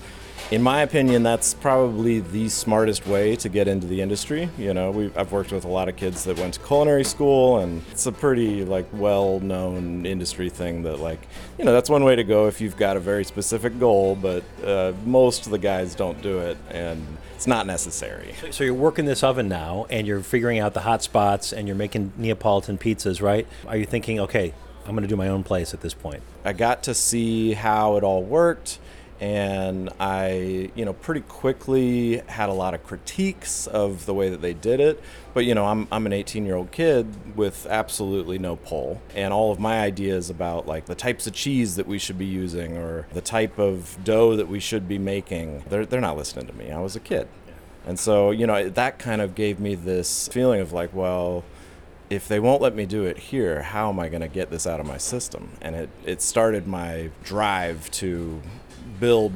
in 0.50 0.62
my 0.62 0.80
opinion, 0.80 1.22
that's 1.22 1.52
probably 1.52 2.20
the 2.20 2.48
smartest 2.48 3.06
way 3.06 3.36
to 3.36 3.50
get 3.50 3.68
into 3.68 3.86
the 3.86 4.00
industry. 4.00 4.48
You 4.56 4.72
know, 4.72 5.10
I've 5.14 5.30
worked 5.30 5.52
with 5.52 5.64
a 5.64 5.68
lot 5.68 5.90
of 5.90 5.96
kids 5.96 6.24
that 6.24 6.38
went 6.38 6.54
to 6.54 6.60
culinary 6.60 7.04
school, 7.04 7.58
and 7.58 7.82
it's 7.90 8.06
a 8.06 8.12
pretty 8.12 8.64
like 8.64 8.86
well-known 8.92 10.06
industry 10.06 10.48
thing 10.48 10.82
that 10.84 11.00
like, 11.00 11.20
you 11.58 11.66
know, 11.66 11.72
that's 11.72 11.90
one 11.90 12.02
way 12.02 12.16
to 12.16 12.24
go 12.24 12.48
if 12.48 12.62
you've 12.62 12.78
got 12.78 12.96
a 12.96 13.00
very 13.00 13.24
specific 13.24 13.78
goal. 13.78 14.16
But 14.16 14.42
uh, 14.64 14.94
most 15.04 15.44
of 15.44 15.52
the 15.52 15.58
guys 15.58 15.94
don't 15.94 16.20
do 16.22 16.38
it, 16.38 16.56
and 16.70 17.04
it's 17.34 17.46
not 17.46 17.66
necessary. 17.66 18.34
So 18.50 18.64
you're 18.64 18.72
working 18.72 19.04
this 19.04 19.22
oven 19.22 19.48
now, 19.48 19.86
and 19.90 20.06
you're 20.06 20.22
figuring 20.22 20.60
out 20.60 20.72
the 20.72 20.80
hot 20.80 21.02
spots, 21.02 21.52
and 21.52 21.68
you're 21.68 21.76
making 21.76 22.12
Neapolitan 22.16 22.78
pizzas, 22.78 23.20
right? 23.20 23.46
Are 23.66 23.76
you 23.76 23.84
thinking, 23.84 24.18
okay, 24.20 24.54
I'm 24.86 24.92
going 24.92 25.02
to 25.02 25.08
do 25.08 25.16
my 25.16 25.28
own 25.28 25.44
place 25.44 25.74
at 25.74 25.82
this 25.82 25.92
point? 25.92 26.22
I 26.42 26.54
got 26.54 26.84
to 26.84 26.94
see 26.94 27.52
how 27.52 27.96
it 27.98 28.02
all 28.02 28.22
worked 28.22 28.78
and 29.20 29.90
I, 29.98 30.70
you 30.76 30.84
know, 30.84 30.92
pretty 30.92 31.22
quickly 31.22 32.18
had 32.28 32.48
a 32.48 32.52
lot 32.52 32.74
of 32.74 32.84
critiques 32.84 33.66
of 33.66 34.06
the 34.06 34.14
way 34.14 34.28
that 34.28 34.40
they 34.40 34.54
did 34.54 34.78
it. 34.78 35.02
But 35.34 35.44
you 35.44 35.54
know, 35.54 35.66
I'm 35.66 35.88
I'm 35.90 36.06
an 36.06 36.12
18 36.12 36.46
year 36.46 36.54
old 36.54 36.70
kid 36.70 37.36
with 37.36 37.66
absolutely 37.66 38.38
no 38.38 38.56
pull, 38.56 39.00
and 39.14 39.32
all 39.32 39.50
of 39.50 39.58
my 39.58 39.80
ideas 39.80 40.30
about 40.30 40.66
like 40.66 40.86
the 40.86 40.94
types 40.94 41.26
of 41.26 41.32
cheese 41.32 41.76
that 41.76 41.86
we 41.86 41.98
should 41.98 42.18
be 42.18 42.26
using 42.26 42.76
or 42.76 43.06
the 43.12 43.20
type 43.20 43.58
of 43.58 43.98
dough 44.04 44.36
that 44.36 44.48
we 44.48 44.60
should 44.60 44.88
be 44.88 44.98
making, 44.98 45.64
they're 45.68 45.86
they're 45.86 46.00
not 46.00 46.16
listening 46.16 46.46
to 46.46 46.52
me. 46.52 46.70
I 46.70 46.80
was 46.80 46.94
a 46.94 47.00
kid, 47.00 47.28
and 47.86 47.98
so 47.98 48.30
you 48.30 48.46
know 48.46 48.68
that 48.68 48.98
kind 48.98 49.20
of 49.20 49.34
gave 49.34 49.58
me 49.58 49.74
this 49.74 50.28
feeling 50.28 50.60
of 50.60 50.72
like, 50.72 50.94
well. 50.94 51.44
If 52.10 52.26
they 52.26 52.40
won't 52.40 52.62
let 52.62 52.74
me 52.74 52.86
do 52.86 53.04
it 53.04 53.18
here, 53.18 53.60
how 53.60 53.90
am 53.90 54.00
I 54.00 54.08
going 54.08 54.22
to 54.22 54.28
get 54.28 54.48
this 54.48 54.66
out 54.66 54.80
of 54.80 54.86
my 54.86 54.96
system? 54.96 55.50
And 55.60 55.76
it, 55.76 55.90
it 56.06 56.22
started 56.22 56.66
my 56.66 57.10
drive 57.22 57.90
to 57.90 58.40
build 59.00 59.32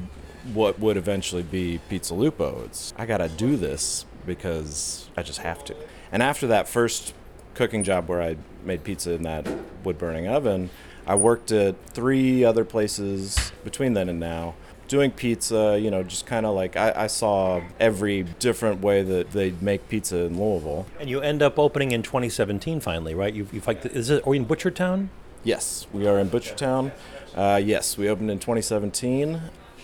what 0.54 0.78
would 0.80 0.96
eventually 0.96 1.42
be 1.42 1.80
Pizza 1.88 2.14
Lupo. 2.14 2.64
It's 2.64 2.92
I 2.96 3.06
gotta 3.06 3.28
do 3.28 3.56
this 3.56 4.04
because 4.26 5.08
I 5.16 5.22
just 5.22 5.40
have 5.40 5.64
to. 5.66 5.76
And 6.10 6.22
after 6.22 6.46
that 6.48 6.68
first 6.68 7.14
cooking 7.54 7.84
job 7.84 8.08
where 8.08 8.22
I 8.22 8.36
made 8.64 8.84
pizza 8.84 9.12
in 9.12 9.22
that 9.22 9.46
wood 9.84 9.98
burning 9.98 10.28
oven, 10.28 10.70
I 11.06 11.14
worked 11.16 11.50
at 11.52 11.74
three 11.86 12.44
other 12.44 12.64
places 12.64 13.52
between 13.64 13.94
then 13.94 14.08
and 14.08 14.20
now 14.20 14.54
doing 14.88 15.10
pizza, 15.10 15.78
you 15.80 15.90
know, 15.90 16.02
just 16.02 16.26
kind 16.26 16.44
of 16.44 16.54
like 16.54 16.76
I, 16.76 16.92
I, 16.94 17.06
saw 17.06 17.62
every 17.80 18.24
different 18.38 18.82
way 18.82 19.02
that 19.02 19.30
they 19.30 19.54
make 19.60 19.88
pizza 19.88 20.18
in 20.24 20.38
Louisville. 20.38 20.84
And 21.00 21.08
you 21.08 21.20
end 21.22 21.40
up 21.40 21.58
opening 21.58 21.92
in 21.92 22.02
2017 22.02 22.78
finally, 22.80 23.14
right? 23.14 23.32
You've, 23.32 23.54
you've 23.54 23.66
like, 23.66 23.86
is 23.86 24.10
it, 24.10 24.26
are 24.26 24.34
you 24.34 24.42
in 24.42 24.46
Butchertown? 24.46 25.08
Yes, 25.44 25.88
we 25.92 26.06
are 26.06 26.20
in 26.20 26.30
Butchertown. 26.30 26.92
Uh, 27.34 27.60
yes, 27.62 27.98
we 27.98 28.08
opened 28.08 28.30
in 28.30 28.38
2017. 28.38 29.40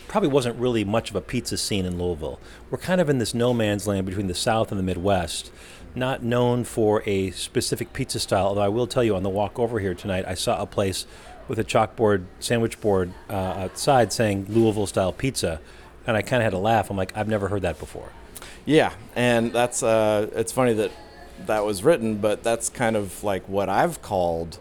Probably 0.06 0.28
wasn't 0.28 0.56
really 0.56 0.84
much 0.84 1.10
of 1.10 1.16
a 1.16 1.20
pizza 1.20 1.58
scene 1.58 1.84
in 1.84 1.98
Louisville. 1.98 2.38
We're 2.70 2.78
kind 2.78 3.00
of 3.00 3.10
in 3.10 3.18
this 3.18 3.34
no 3.34 3.52
man's 3.52 3.86
land 3.86 4.06
between 4.06 4.28
the 4.28 4.36
South 4.36 4.70
and 4.70 4.78
the 4.78 4.84
Midwest, 4.84 5.50
not 5.96 6.22
known 6.22 6.62
for 6.62 7.02
a 7.06 7.32
specific 7.32 7.92
pizza 7.92 8.20
style. 8.20 8.46
Although 8.46 8.62
I 8.62 8.68
will 8.68 8.86
tell 8.86 9.02
you, 9.02 9.16
on 9.16 9.24
the 9.24 9.28
walk 9.28 9.58
over 9.58 9.80
here 9.80 9.94
tonight, 9.94 10.24
I 10.28 10.34
saw 10.34 10.62
a 10.62 10.66
place 10.66 11.06
with 11.48 11.58
a 11.58 11.64
chalkboard, 11.64 12.26
sandwich 12.38 12.80
board 12.80 13.12
uh, 13.28 13.32
outside 13.32 14.12
saying 14.12 14.46
Louisville 14.48 14.86
style 14.86 15.12
pizza, 15.12 15.60
and 16.06 16.16
I 16.16 16.22
kind 16.22 16.40
of 16.40 16.44
had 16.44 16.50
to 16.50 16.58
laugh. 16.58 16.88
I'm 16.88 16.96
like, 16.96 17.16
I've 17.16 17.28
never 17.28 17.48
heard 17.48 17.62
that 17.62 17.80
before. 17.80 18.12
Yeah, 18.64 18.92
and 19.16 19.52
that's 19.52 19.82
uh, 19.82 20.30
it's 20.36 20.52
funny 20.52 20.74
that 20.74 20.92
that 21.46 21.64
was 21.64 21.82
written, 21.82 22.18
but 22.18 22.44
that's 22.44 22.68
kind 22.68 22.94
of 22.94 23.24
like 23.24 23.48
what 23.48 23.68
I've 23.68 24.02
called 24.02 24.58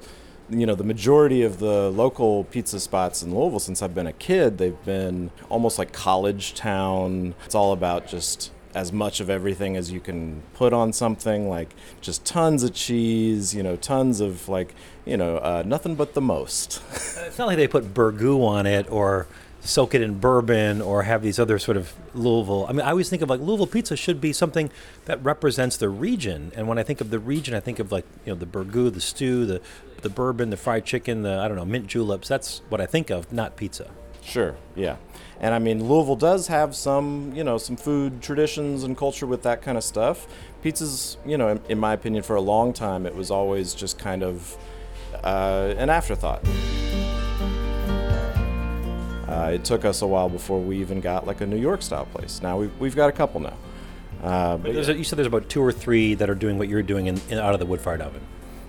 you 0.49 0.65
know, 0.65 0.75
the 0.75 0.83
majority 0.83 1.43
of 1.43 1.59
the 1.59 1.89
local 1.91 2.45
pizza 2.45 2.79
spots 2.79 3.21
in 3.21 3.35
Louisville 3.35 3.59
since 3.59 3.81
I've 3.81 3.93
been 3.93 4.07
a 4.07 4.13
kid, 4.13 4.57
they've 4.57 4.85
been 4.85 5.31
almost 5.49 5.77
like 5.77 5.91
college 5.91 6.53
town. 6.53 7.35
It's 7.45 7.55
all 7.55 7.73
about 7.73 8.07
just 8.07 8.51
as 8.73 8.93
much 8.93 9.19
of 9.19 9.29
everything 9.29 9.75
as 9.75 9.91
you 9.91 9.99
can 9.99 10.43
put 10.53 10.71
on 10.71 10.93
something, 10.93 11.49
like 11.49 11.73
just 11.99 12.23
tons 12.25 12.63
of 12.63 12.73
cheese, 12.73 13.53
you 13.53 13.63
know, 13.63 13.75
tons 13.75 14.21
of 14.21 14.47
like, 14.47 14.75
you 15.05 15.17
know, 15.17 15.37
uh, 15.37 15.63
nothing 15.65 15.95
but 15.95 16.13
the 16.13 16.21
most. 16.21 16.81
It's 17.27 17.37
not 17.37 17.47
like 17.47 17.57
they 17.57 17.67
put 17.67 17.93
burgoo 17.93 18.47
on 18.47 18.65
it 18.65 18.89
or 18.89 19.27
soak 19.61 19.93
it 19.93 20.01
in 20.01 20.17
bourbon 20.17 20.81
or 20.81 21.03
have 21.03 21.21
these 21.21 21.39
other 21.39 21.59
sort 21.59 21.75
of 21.75 21.93
Louisville. 22.13 22.65
I 22.69 22.71
mean, 22.71 22.81
I 22.81 22.91
always 22.91 23.09
think 23.09 23.21
of 23.21 23.29
like 23.29 23.41
Louisville 23.41 23.67
pizza 23.67 23.97
should 23.97 24.21
be 24.21 24.31
something 24.31 24.71
that 25.05 25.21
represents 25.23 25.75
the 25.77 25.89
region. 25.89 26.51
And 26.55 26.67
when 26.67 26.77
I 26.77 26.83
think 26.83 27.01
of 27.01 27.09
the 27.09 27.19
region, 27.19 27.53
I 27.53 27.59
think 27.59 27.79
of 27.79 27.91
like 27.91 28.05
you 28.25 28.31
know 28.31 28.39
the 28.39 28.45
burgoo, 28.45 28.93
the 28.93 29.01
stew, 29.01 29.45
the 29.45 29.61
the 30.01 30.09
bourbon, 30.09 30.49
the 30.49 30.57
fried 30.57 30.85
chicken, 30.85 31.23
the 31.23 31.39
I 31.39 31.47
don't 31.47 31.57
know 31.57 31.65
mint 31.65 31.87
juleps. 31.87 32.27
That's 32.27 32.61
what 32.69 32.81
I 32.81 32.85
think 32.85 33.09
of, 33.09 33.31
not 33.31 33.55
pizza. 33.55 33.89
Sure, 34.23 34.55
yeah. 34.75 34.97
And 35.39 35.53
I 35.53 35.59
mean, 35.59 35.87
Louisville 35.87 36.15
does 36.15 36.47
have 36.47 36.75
some, 36.75 37.31
you 37.33 37.43
know, 37.43 37.57
some 37.57 37.77
food 37.77 38.21
traditions 38.21 38.83
and 38.83 38.97
culture 38.97 39.27
with 39.27 39.43
that 39.43 39.61
kind 39.61 39.77
of 39.77 39.83
stuff. 39.83 40.27
Pizza's, 40.61 41.17
you 41.25 41.37
know, 41.37 41.49
in, 41.49 41.61
in 41.69 41.79
my 41.79 41.93
opinion, 41.93 42.23
for 42.23 42.35
a 42.35 42.41
long 42.41 42.73
time, 42.73 43.05
it 43.05 43.15
was 43.15 43.31
always 43.31 43.73
just 43.73 43.97
kind 43.97 44.23
of 44.23 44.57
uh, 45.23 45.73
an 45.77 45.89
afterthought. 45.89 46.45
Uh, 49.27 49.51
it 49.53 49.63
took 49.63 49.85
us 49.85 50.01
a 50.01 50.07
while 50.07 50.29
before 50.29 50.59
we 50.59 50.79
even 50.79 50.99
got 50.99 51.27
like 51.27 51.41
a 51.41 51.45
New 51.45 51.57
York 51.57 51.81
style 51.81 52.05
place. 52.05 52.41
Now 52.41 52.57
we've, 52.57 52.77
we've 52.79 52.95
got 52.95 53.09
a 53.09 53.13
couple 53.13 53.39
now. 53.39 53.57
Uh, 54.23 54.57
but 54.57 54.73
There's 54.73 54.89
a, 54.89 54.97
you 54.97 55.03
said 55.03 55.17
there's 55.17 55.27
about 55.27 55.47
two 55.47 55.61
or 55.61 55.71
three 55.71 56.15
that 56.15 56.29
are 56.29 56.35
doing 56.35 56.57
what 56.57 56.67
you're 56.67 56.81
doing 56.81 57.07
in, 57.07 57.21
in, 57.29 57.37
out 57.37 57.53
of 57.53 57.59
the 57.59 57.65
wood 57.65 57.79
fired 57.79 58.01
oven. 58.01 58.21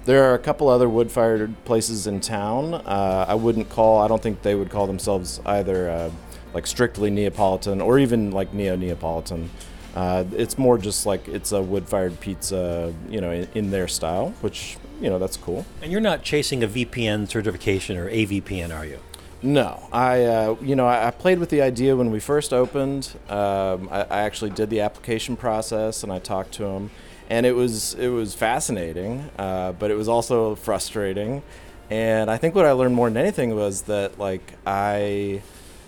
There 0.05 0.25
are 0.25 0.35
a 0.35 0.39
couple 0.39 0.69
other 0.69 0.89
wood 0.89 1.11
fired 1.11 1.55
places 1.65 2.07
in 2.07 2.21
town. 2.21 2.75
Uh, 2.75 3.27
I 3.29 3.35
wouldn't 3.35 3.69
call, 3.69 4.01
I 4.01 4.09
don't 4.09 4.23
think 4.23 4.43
they 4.43 4.55
would 4.55 4.71
call 4.71 4.87
themselves 4.87 5.41
either 5.45 5.91
uh, 5.91 6.11
like 6.55 6.67
strictly 6.67 7.11
Neapolitan 7.11 7.81
or 7.81 7.99
even 7.99 8.31
like 8.31 8.55
neo 8.55 8.75
Neapolitan. 8.77 9.51
Uh, 9.95 10.25
it's 10.33 10.57
more 10.57 10.79
just 10.79 11.07
like 11.07 11.27
it's 11.29 11.53
a 11.53 11.61
wood 11.61 11.89
fired 11.89 12.21
pizza, 12.21 12.95
you 13.09 13.21
know, 13.21 13.33
in, 13.33 13.49
in 13.55 13.71
their 13.71 13.89
style, 13.89 14.31
which, 14.41 14.77
you 15.01 15.11
know, 15.11 15.19
that's 15.19 15.37
cool. 15.37 15.67
And 15.83 15.93
you're 15.93 16.01
not 16.01 16.23
chasing 16.23 16.63
a 16.63 16.69
VPN 16.69 17.29
certification 17.29 17.97
or 17.97 18.09
AVPN, 18.11 18.77
are 18.77 18.87
you? 18.87 19.01
No, 19.41 19.89
I 19.93 20.25
uh, 20.25 20.57
you 20.61 20.75
know 20.75 20.87
I, 20.87 21.09
I 21.09 21.11
played 21.13 21.39
with 21.39 21.51
the 21.51 21.63
idea 21.63 21.95
when 21.95 22.11
we 22.11 22.19
first 22.19 22.53
opened. 22.53 23.15
Um, 23.29 23.89
I, 23.91 24.03
I 24.03 24.21
actually 24.23 24.51
did 24.51 24.69
the 24.69 24.81
application 24.81 25.37
process 25.37 26.03
and 26.03 26.13
I 26.13 26.19
talked 26.19 26.53
to 26.55 26.65
him, 26.65 26.91
and 27.29 27.47
it 27.47 27.53
was 27.53 27.95
it 27.95 28.09
was 28.09 28.35
fascinating, 28.35 29.31
uh, 29.39 29.73
but 29.73 29.91
it 29.91 29.95
was 29.95 30.09
also 30.09 30.55
frustrating. 30.57 31.43
And 31.91 32.31
I 32.31 32.37
think 32.37 32.55
what 32.55 32.67
I 32.67 32.73
learned 32.73 32.95
more 32.95 33.09
than 33.09 33.17
anything 33.17 33.55
was 33.55 33.83
that 33.83 34.19
like 34.19 34.55
I 34.67 35.43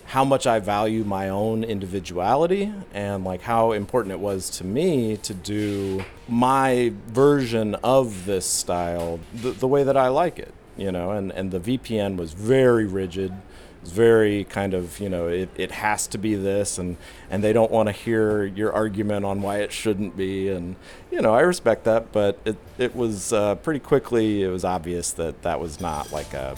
how 0.05 0.25
much 0.25 0.45
I 0.47 0.59
value 0.59 1.03
my 1.03 1.29
own 1.29 1.63
individuality 1.63 2.73
and 2.93 3.23
like 3.23 3.41
how 3.41 3.71
important 3.71 4.11
it 4.13 4.19
was 4.19 4.49
to 4.51 4.65
me 4.65 5.17
to 5.17 5.33
do 5.33 6.03
my 6.27 6.91
version 7.07 7.75
of 7.75 8.25
this 8.25 8.45
style 8.45 9.19
the, 9.33 9.51
the 9.51 9.67
way 9.67 9.83
that 9.83 9.95
I 9.95 10.09
like 10.09 10.37
it 10.37 10.53
you 10.77 10.91
know, 10.91 11.11
and, 11.11 11.31
and 11.31 11.51
the 11.51 11.59
VPN 11.59 12.17
was 12.17 12.33
very 12.33 12.85
rigid. 12.85 13.33
It 13.81 13.85
was 13.85 13.93
very 13.93 14.43
kind 14.43 14.75
of, 14.75 14.99
you 14.99 15.09
know, 15.09 15.27
it, 15.27 15.49
it 15.57 15.71
has 15.71 16.05
to 16.07 16.19
be 16.19 16.35
this, 16.35 16.77
and, 16.77 16.97
and 17.31 17.43
they 17.43 17.51
don't 17.51 17.71
want 17.71 17.87
to 17.89 17.91
hear 17.91 18.45
your 18.45 18.71
argument 18.71 19.25
on 19.25 19.41
why 19.41 19.57
it 19.57 19.71
shouldn't 19.71 20.15
be. 20.15 20.49
And, 20.49 20.75
you 21.09 21.19
know, 21.19 21.33
I 21.33 21.41
respect 21.41 21.85
that, 21.85 22.11
but 22.11 22.37
it, 22.45 22.57
it 22.77 22.95
was 22.95 23.33
uh, 23.33 23.55
pretty 23.55 23.79
quickly, 23.79 24.43
it 24.43 24.49
was 24.49 24.63
obvious 24.63 25.11
that 25.13 25.41
that 25.41 25.59
was 25.59 25.81
not 25.81 26.11
like 26.11 26.31
a, 26.35 26.55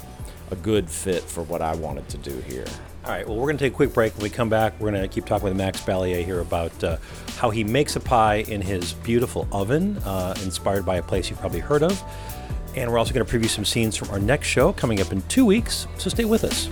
a 0.51 0.58
good 0.58 0.89
fit 0.89 1.24
for 1.24 1.44
what 1.44 1.62
I 1.62 1.75
wanted 1.75 2.10
to 2.10 2.18
do 2.18 2.38
here. 2.42 2.65
All 3.06 3.12
right, 3.12 3.25
well, 3.25 3.38
we're 3.38 3.48
going 3.48 3.58
to 3.58 3.63
take 3.63 3.74
a 3.74 3.75
quick 3.75 3.94
break. 3.94 4.13
When 4.15 4.24
we 4.24 4.30
come 4.30 4.50
back, 4.50 4.74
we're 4.80 4.92
going 4.92 5.01
to 5.01 5.08
keep 5.08 5.25
talking 5.25 5.46
with 5.46 5.56
Max 5.56 5.82
Balliet 5.82 6.25
here 6.25 6.42
about 6.42 6.84
uh, 6.84 6.98
how 7.38 7.51
he 7.51 7.63
makes 7.63 7.96
a 7.96 8.01
pie 8.01 8.44
in 8.50 8.62
his 8.62 8.94
beautiful 8.94 9.48
oven, 9.51 9.98
uh, 10.00 10.36
inspired 10.44 10.86
by 10.86 10.98
a 10.98 11.01
place 11.01 11.30
you've 11.30 11.39
probably 11.39 11.62
heard 11.62 11.84
of. 11.84 12.03
And 12.75 12.92
we're 12.92 12.98
also 12.98 13.13
going 13.13 13.25
to 13.25 13.38
preview 13.38 13.50
some 13.50 13.65
scenes 13.65 13.96
from 13.96 14.10
our 14.10 14.20
next 14.20 14.48
show 14.48 14.74
coming 14.74 15.00
up 15.00 15.12
in 15.13 15.22
two 15.24 15.46
weeks, 15.46 15.88
so 15.98 16.10
stay 16.10 16.25
with 16.25 16.44
us. 16.44 16.70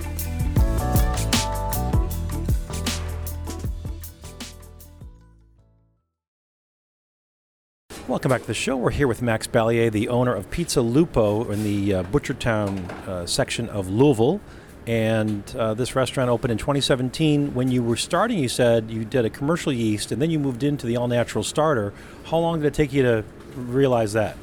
Welcome 8.12 8.28
back 8.28 8.42
to 8.42 8.48
the 8.48 8.54
show. 8.54 8.76
We're 8.76 8.92
here 8.92 9.08
with 9.08 9.22
Max 9.22 9.48
Balliet, 9.48 9.94
the 9.94 10.10
owner 10.10 10.36
of 10.36 10.52
Pizza 10.52 10.82
Lupo 10.82 11.50
in 11.50 11.64
the 11.64 11.94
uh, 11.94 12.04
Butchertown 12.04 12.92
uh, 13.08 13.26
section 13.26 13.70
of 13.70 13.88
Louisville. 13.88 14.42
And 14.86 15.42
uh, 15.56 15.76
this 15.76 15.96
restaurant 15.96 16.30
opened 16.30 16.52
in 16.52 16.58
2017. 16.58 17.54
When 17.54 17.72
you 17.72 17.82
were 17.82 17.96
starting, 17.96 18.40
you 18.40 18.50
said 18.50 18.92
you 18.92 19.06
did 19.06 19.24
a 19.24 19.30
commercial 19.30 19.72
yeast 19.72 20.12
and 20.12 20.22
then 20.22 20.30
you 20.30 20.40
moved 20.40 20.62
into 20.62 20.86
the 20.86 20.98
all 20.98 21.08
natural 21.08 21.42
starter. 21.42 21.94
How 22.26 22.38
long 22.40 22.60
did 22.60 22.68
it 22.68 22.74
take 22.74 22.92
you 22.92 23.02
to 23.02 23.24
realize 23.56 24.12
that? 24.12 24.36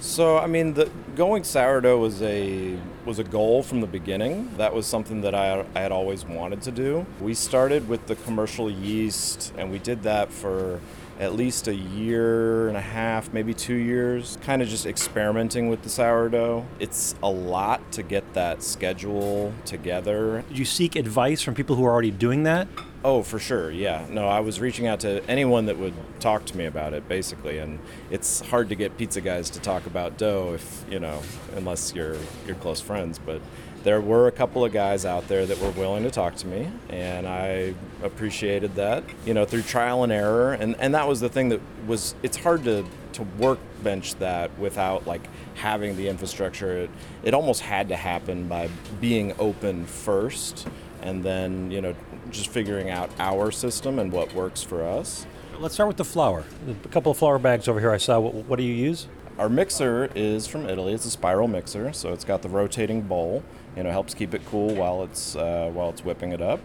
So 0.00 0.36
I 0.36 0.46
mean, 0.46 0.74
the 0.74 0.90
going 1.16 1.42
sourdough 1.42 1.98
was 1.98 2.20
a 2.20 2.76
was 3.06 3.18
a 3.18 3.24
goal 3.24 3.62
from 3.62 3.80
the 3.80 3.86
beginning. 3.86 4.54
That 4.58 4.74
was 4.74 4.86
something 4.86 5.22
that 5.22 5.34
I, 5.34 5.64
I 5.74 5.80
had 5.80 5.90
always 5.90 6.26
wanted 6.26 6.60
to 6.60 6.70
do. 6.70 7.06
We 7.18 7.32
started 7.32 7.88
with 7.88 8.06
the 8.08 8.16
commercial 8.16 8.70
yeast, 8.70 9.54
and 9.56 9.72
we 9.72 9.78
did 9.78 10.02
that 10.02 10.30
for 10.30 10.80
at 11.18 11.34
least 11.34 11.68
a 11.68 11.74
year 11.74 12.68
and 12.68 12.76
a 12.76 12.80
half, 12.80 13.32
maybe 13.32 13.54
two 13.54 13.74
years, 13.74 14.38
kind 14.42 14.62
of 14.62 14.68
just 14.68 14.86
experimenting 14.86 15.68
with 15.68 15.82
the 15.82 15.88
sourdough. 15.88 16.66
It's 16.78 17.14
a 17.22 17.30
lot 17.30 17.92
to 17.92 18.02
get 18.02 18.34
that 18.34 18.62
schedule 18.62 19.52
together. 19.64 20.44
Did 20.48 20.58
you 20.58 20.64
seek 20.64 20.96
advice 20.96 21.42
from 21.42 21.54
people 21.54 21.76
who 21.76 21.84
are 21.84 21.92
already 21.92 22.10
doing 22.10 22.42
that? 22.44 22.66
Oh, 23.04 23.22
for 23.22 23.38
sure. 23.38 23.70
Yeah. 23.70 24.06
No, 24.08 24.26
I 24.28 24.40
was 24.40 24.60
reaching 24.60 24.86
out 24.86 25.00
to 25.00 25.22
anyone 25.28 25.66
that 25.66 25.78
would 25.78 25.92
talk 26.20 26.46
to 26.46 26.56
me 26.56 26.64
about 26.64 26.94
it, 26.94 27.06
basically. 27.06 27.58
And 27.58 27.78
it's 28.10 28.40
hard 28.40 28.70
to 28.70 28.74
get 28.74 28.96
pizza 28.96 29.20
guys 29.20 29.50
to 29.50 29.60
talk 29.60 29.84
about 29.84 30.16
dough 30.16 30.54
if 30.54 30.84
you 30.90 30.98
know, 30.98 31.20
unless 31.54 31.94
you're 31.94 32.16
you're 32.46 32.56
close 32.56 32.80
friends. 32.80 33.18
But 33.18 33.42
there 33.84 34.00
were 34.00 34.26
a 34.26 34.32
couple 34.32 34.64
of 34.64 34.72
guys 34.72 35.04
out 35.04 35.28
there 35.28 35.46
that 35.46 35.58
were 35.60 35.70
willing 35.70 36.02
to 36.02 36.10
talk 36.10 36.34
to 36.36 36.46
me, 36.46 36.70
and 36.88 37.26
I 37.26 37.74
appreciated 38.02 38.74
that. 38.74 39.04
You 39.24 39.34
know, 39.34 39.44
through 39.44 39.62
trial 39.62 40.02
and 40.02 40.12
error, 40.12 40.54
and 40.54 40.74
and 40.80 40.94
that 40.94 41.06
was 41.06 41.20
the 41.20 41.28
thing 41.28 41.50
that 41.50 41.60
was. 41.86 42.14
It's 42.22 42.38
hard 42.38 42.64
to 42.64 42.84
to 43.12 43.22
workbench 43.38 44.16
that 44.16 44.58
without 44.58 45.06
like 45.06 45.22
having 45.54 45.96
the 45.96 46.08
infrastructure. 46.08 46.78
It, 46.78 46.90
it 47.22 47.34
almost 47.34 47.60
had 47.60 47.88
to 47.90 47.96
happen 47.96 48.48
by 48.48 48.68
being 49.00 49.34
open 49.38 49.86
first 49.86 50.66
and 51.04 51.22
then 51.22 51.70
you 51.70 51.80
know 51.80 51.94
just 52.30 52.48
figuring 52.48 52.90
out 52.90 53.10
our 53.20 53.52
system 53.52 54.00
and 54.00 54.10
what 54.10 54.34
works 54.34 54.62
for 54.62 54.82
us. 54.82 55.26
Let's 55.60 55.74
start 55.74 55.86
with 55.86 55.98
the 55.98 56.04
flour. 56.04 56.42
A 56.66 56.88
couple 56.88 57.12
of 57.12 57.18
flour 57.18 57.38
bags 57.38 57.68
over 57.68 57.78
here. 57.78 57.92
I 57.92 57.98
saw. 57.98 58.18
What, 58.18 58.34
what 58.46 58.56
do 58.56 58.64
you 58.64 58.74
use? 58.74 59.06
Our 59.38 59.48
mixer 59.48 60.10
is 60.14 60.46
from 60.46 60.68
Italy. 60.68 60.94
It's 60.94 61.04
a 61.04 61.10
spiral 61.10 61.48
mixer, 61.48 61.92
so 61.92 62.12
it's 62.12 62.24
got 62.24 62.42
the 62.42 62.48
rotating 62.48 63.02
bowl. 63.02 63.42
You 63.76 63.82
know, 63.82 63.90
helps 63.90 64.14
keep 64.14 64.34
it 64.34 64.42
cool 64.46 64.74
while 64.74 65.02
it's 65.02 65.36
uh, 65.36 65.70
while 65.72 65.90
it's 65.90 66.04
whipping 66.04 66.32
it 66.32 66.40
up. 66.40 66.60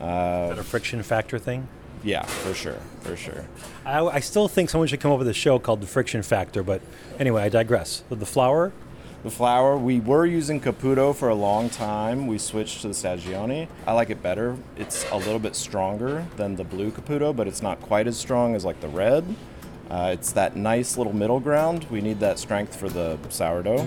Uh, 0.00 0.54
a 0.58 0.62
friction 0.62 1.02
factor 1.02 1.38
thing? 1.38 1.68
Yeah, 2.04 2.22
for 2.24 2.54
sure, 2.54 2.78
for 3.00 3.16
sure. 3.16 3.46
I, 3.84 4.00
I, 4.00 4.20
still 4.20 4.48
think 4.48 4.70
someone 4.70 4.86
should 4.86 5.00
come 5.00 5.10
up 5.10 5.18
with 5.18 5.28
a 5.28 5.34
show 5.34 5.58
called 5.58 5.80
the 5.80 5.86
Friction 5.86 6.22
Factor, 6.22 6.62
but 6.62 6.82
anyway, 7.18 7.42
I 7.42 7.48
digress. 7.48 8.04
The 8.10 8.26
flour, 8.26 8.72
the 9.26 9.30
flour. 9.30 9.76
We 9.76 9.98
were 9.98 10.24
using 10.24 10.60
Caputo 10.60 11.14
for 11.14 11.28
a 11.30 11.34
long 11.34 11.68
time. 11.68 12.28
We 12.28 12.38
switched 12.38 12.82
to 12.82 12.88
the 12.88 12.94
Stagione. 12.94 13.66
I 13.86 13.92
like 13.92 14.10
it 14.10 14.22
better. 14.22 14.56
It's 14.76 15.04
a 15.10 15.16
little 15.16 15.40
bit 15.40 15.56
stronger 15.56 16.24
than 16.36 16.54
the 16.54 16.64
blue 16.64 16.92
Caputo, 16.92 17.34
but 17.34 17.48
it's 17.48 17.62
not 17.62 17.80
quite 17.80 18.06
as 18.06 18.16
strong 18.16 18.54
as 18.54 18.64
like 18.64 18.80
the 18.80 18.88
red. 18.88 19.24
Uh, 19.90 20.10
it's 20.12 20.32
that 20.32 20.54
nice 20.54 20.96
little 20.96 21.12
middle 21.12 21.40
ground. 21.40 21.86
We 21.90 22.00
need 22.00 22.20
that 22.20 22.38
strength 22.38 22.76
for 22.76 22.88
the 22.88 23.18
sourdough. 23.28 23.84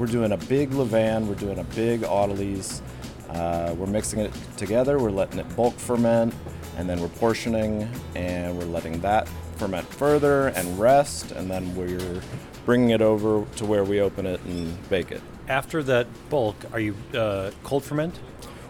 We're 0.00 0.06
doing 0.06 0.32
a 0.32 0.38
big 0.38 0.70
levain. 0.70 1.26
We're 1.26 1.34
doing 1.34 1.58
a 1.58 1.64
big 1.64 2.00
Autolyse. 2.00 2.80
Uh, 3.28 3.74
we're 3.76 3.84
mixing 3.84 4.20
it 4.20 4.32
together. 4.56 4.98
We're 4.98 5.10
letting 5.10 5.38
it 5.38 5.56
bulk 5.56 5.74
ferment, 5.74 6.32
and 6.78 6.88
then 6.88 7.02
we're 7.02 7.08
portioning, 7.08 7.86
and 8.14 8.58
we're 8.58 8.64
letting 8.64 9.02
that 9.02 9.28
ferment 9.56 9.86
further 9.86 10.48
and 10.48 10.80
rest, 10.80 11.32
and 11.32 11.50
then 11.50 11.76
we're 11.76 12.22
bringing 12.64 12.90
it 12.90 13.02
over 13.02 13.44
to 13.56 13.66
where 13.66 13.84
we 13.84 14.00
open 14.00 14.24
it 14.24 14.40
and 14.44 14.88
bake 14.88 15.12
it. 15.12 15.20
After 15.48 15.82
that 15.82 16.06
bulk, 16.30 16.56
are 16.72 16.80
you 16.80 16.94
uh, 17.12 17.50
cold 17.62 17.84
ferment? 17.84 18.18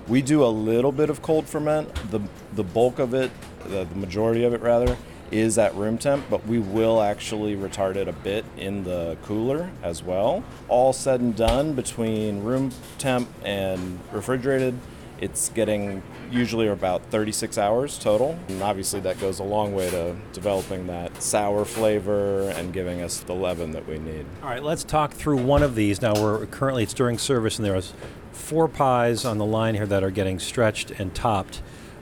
We 0.09 0.23
do 0.23 0.45
a 0.45 0.51
little 0.51 0.91
bit 0.91 1.11
of 1.11 1.23
cold 1.23 1.47
ferment. 1.47 1.95
The 2.11 2.19
the 2.57 2.65
bulk 2.65 2.99
of 2.99 3.15
it, 3.15 3.31
the, 3.67 3.85
the 3.85 3.95
majority 3.95 4.43
of 4.43 4.53
it 4.53 4.63
rather, 4.63 4.97
is 5.31 5.59
at 5.59 5.75
room 5.75 5.97
temp, 5.99 6.25
but 6.29 6.47
we 6.47 6.59
will 6.59 7.01
actually 7.01 7.55
retard 7.57 7.97
it 7.97 8.09
a 8.09 8.13
bit 8.13 8.45
in 8.57 8.85
the 8.85 9.17
cooler 9.23 9.71
as 9.83 10.03
well. 10.03 10.43
All 10.69 10.93
said 10.93 11.21
and 11.21 11.37
done, 11.37 11.75
between 11.75 12.43
room 12.43 12.73
temp 12.99 13.29
and 13.45 14.01
refrigerated, 14.13 14.79
It's 15.21 15.51
getting 15.51 16.03
usually 16.31 16.67
about 16.69 17.03
36 17.11 17.59
hours 17.59 17.99
total. 17.99 18.39
And 18.49 18.63
obviously, 18.63 19.01
that 19.01 19.21
goes 19.21 19.39
a 19.39 19.45
long 19.45 19.75
way 19.75 19.91
to 19.91 20.17
developing 20.33 20.87
that 20.87 21.23
sour 21.23 21.67
flavor 21.67 22.49
and 22.51 22.73
giving 22.73 23.03
us 23.03 23.21
the 23.21 23.35
leaven 23.35 23.73
that 23.73 23.87
we 23.87 23.99
need. 23.99 24.25
All 24.43 24.49
right, 24.49 24.63
let's 24.63 24.83
talk 24.83 25.13
through 25.13 25.37
one 25.37 25.63
of 25.63 25.75
these. 25.75 26.01
Now, 26.01 26.15
we're 26.15 26.47
currently, 26.47 26.85
it's 26.85 26.95
during 26.95 27.19
service, 27.19 27.59
and 27.59 27.67
there 27.67 27.77
is 27.77 27.93
four 28.33 28.67
pies 28.67 29.27
on 29.27 29.37
the 29.37 29.45
line 29.45 29.75
here 29.75 29.87
that 29.87 30.03
are 30.03 30.11
getting 30.11 30.39
stretched 30.39 30.91
and 30.93 31.15
topped. 31.15 31.61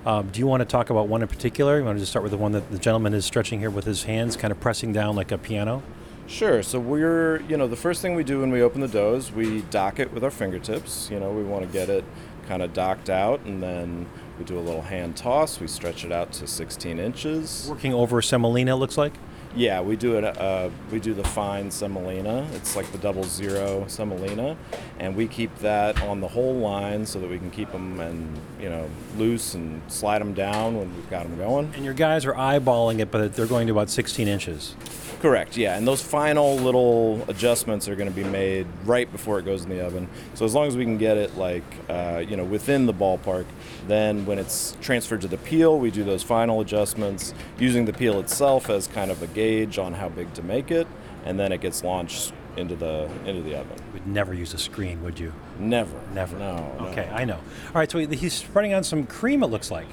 Um, 0.09 0.31
do 0.31 0.41
you 0.41 0.47
want 0.47 0.62
to 0.62 0.65
talk 0.65 0.88
about 0.88 1.07
one 1.07 1.21
in 1.21 1.29
particular? 1.29 1.79
You 1.79 1.85
want 1.85 1.97
to 1.97 2.00
just 2.00 2.12
start 2.12 2.23
with 2.23 2.33
the 2.33 2.38
one 2.38 2.53
that 2.53 2.71
the 2.71 2.79
gentleman 2.79 3.12
is 3.12 3.27
stretching 3.27 3.61
here 3.61 3.69
with 3.69 3.85
his 3.85 4.05
hands, 4.05 4.38
kind 4.38 4.50
of 4.50 4.59
pressing 4.59 4.91
down 4.91 5.17
like 5.17 5.31
a 5.31 5.37
piano? 5.37 5.83
Sure. 6.27 6.62
So 6.62 6.81
we're, 6.81 7.43
you 7.43 7.59
know, 7.59 7.67
the 7.67 7.77
first 7.77 8.00
thing 8.00 8.15
we 8.15 8.25
do 8.25 8.41
when 8.41 8.50
we 8.50 8.62
open 8.62 8.81
the 8.81 8.88
dough 8.88 9.17
is 9.17 9.31
we 9.31 9.61
dock 9.71 9.99
it 9.99 10.11
with 10.15 10.25
our 10.25 10.31
fingertips. 10.31 11.11
You 11.11 11.21
know, 11.21 11.31
we 11.31 11.43
want 11.43 11.67
to 11.67 11.71
get 11.71 11.91
it 11.91 12.07
kind 12.47 12.62
of 12.62 12.73
docked 12.73 13.11
out, 13.11 13.41
and 13.45 13.62
then 13.62 14.07
we 14.38 14.47
do 14.47 14.59
a 14.59 14.61
little 14.61 14.81
hand 14.81 15.15
toss. 15.15 15.61
We 15.61 15.67
stretch 15.67 16.07
it 16.07 16.12
out 16.12 16.33
to 16.33 16.47
16 16.47 16.99
inches. 16.99 17.67
Working 17.69 17.93
over 17.93 18.23
semolina, 18.23 18.77
it 18.77 18.79
looks 18.79 18.97
like. 18.97 19.12
Yeah, 19.57 19.81
we 19.81 19.97
do 19.97 20.19
it. 20.19 20.25
Uh, 20.25 20.71
we 20.93 21.00
do 21.00 21.14
the 21.14 21.25
fine 21.25 21.71
semolina. 21.71 22.47
It's 22.52 22.76
like 22.76 22.90
the 22.93 22.99
double 22.99 23.25
zero 23.25 23.85
semolina, 23.88 24.57
and 24.99 25.17
we 25.17 25.26
keep 25.26 25.57
that 25.59 26.00
on 26.02 26.21
the 26.21 26.28
whole 26.28 26.55
line 26.55 27.07
so 27.07 27.19
that 27.19 27.28
we 27.28 27.38
can 27.38 27.50
keep 27.50 27.73
them 27.73 27.99
and 28.00 28.38
you 28.61 28.69
know 28.69 28.88
loose 29.17 29.55
and 29.55 29.81
slide 29.90 30.21
them 30.21 30.35
down 30.35 30.76
when 30.76 30.95
we've 30.95 31.11
got 31.11 31.25
them 31.25 31.37
going. 31.37 31.73
And 31.75 31.85
your 31.85 31.95
guys 31.95 32.25
are 32.25 32.35
eyeballing 32.35 33.00
it, 33.00 33.11
but 33.11 33.35
they're 33.35 33.47
going 33.47 33.67
to 33.67 33.73
about 33.73 33.90
16 33.90 34.28
inches. 34.28 34.75
Correct, 35.21 35.57
yeah. 35.57 35.77
And 35.77 35.87
those 35.87 36.01
final 36.01 36.57
little 36.57 37.25
adjustments 37.29 37.89
are 37.89 37.97
going 37.97 38.09
to 38.09 38.15
be 38.15 38.25
made 38.25 38.67
right 38.85 39.11
before 39.11 39.41
it 39.41 39.45
goes 39.45 39.65
in 39.65 39.71
the 39.71 39.85
oven. 39.85 40.09
So 40.35 40.45
as 40.45 40.55
long 40.55 40.69
as 40.69 40.77
we 40.77 40.85
can 40.85 40.97
get 40.97 41.17
it 41.17 41.37
like, 41.37 41.65
uh, 41.89 42.23
you 42.27 42.37
know, 42.37 42.45
within 42.45 42.87
the 42.87 42.95
ballpark, 42.95 43.47
then 43.89 44.27
when 44.27 44.39
it's 44.39 44.77
transferred 44.81 45.21
to 45.23 45.29
the 45.29 45.39
peel, 45.39 45.79
we 45.79 45.91
do 45.91 46.05
those 46.05 46.23
final 46.23 46.61
adjustments 46.61 47.35
using 47.59 47.85
the 47.85 47.93
peel 47.93 48.21
itself 48.21 48.71
as 48.71 48.87
kind 48.87 49.11
of 49.11 49.21
a 49.23 49.27
gauge 49.27 49.79
on 49.79 49.93
how 49.93 50.09
big 50.09 50.33
to 50.35 50.43
make 50.43 50.71
it, 50.71 50.87
and 51.25 51.39
then 51.39 51.51
it 51.51 51.61
gets 51.61 51.83
launched 51.83 52.33
into 52.57 52.77
the 52.77 53.09
into 53.25 53.43
the 53.43 53.57
oven. 53.57 53.77
You 53.87 53.93
would 53.95 54.07
never 54.07 54.35
use 54.35 54.55
a 54.55 54.59
screen, 54.59 55.03
would 55.03 55.19
you? 55.19 55.33
Never. 55.59 56.01
Never. 56.13 56.39
No. 56.39 56.77
no. 56.79 56.87
Okay, 56.89 57.09
I 57.13 57.25
know. 57.25 57.37
All 57.37 57.75
right, 57.75 57.91
so 57.91 57.99
he's 57.99 58.35
spreading 58.35 58.73
on 58.75 58.85
some 58.85 59.07
cream. 59.07 59.43
It 59.43 59.49
looks 59.49 59.71
like. 59.71 59.87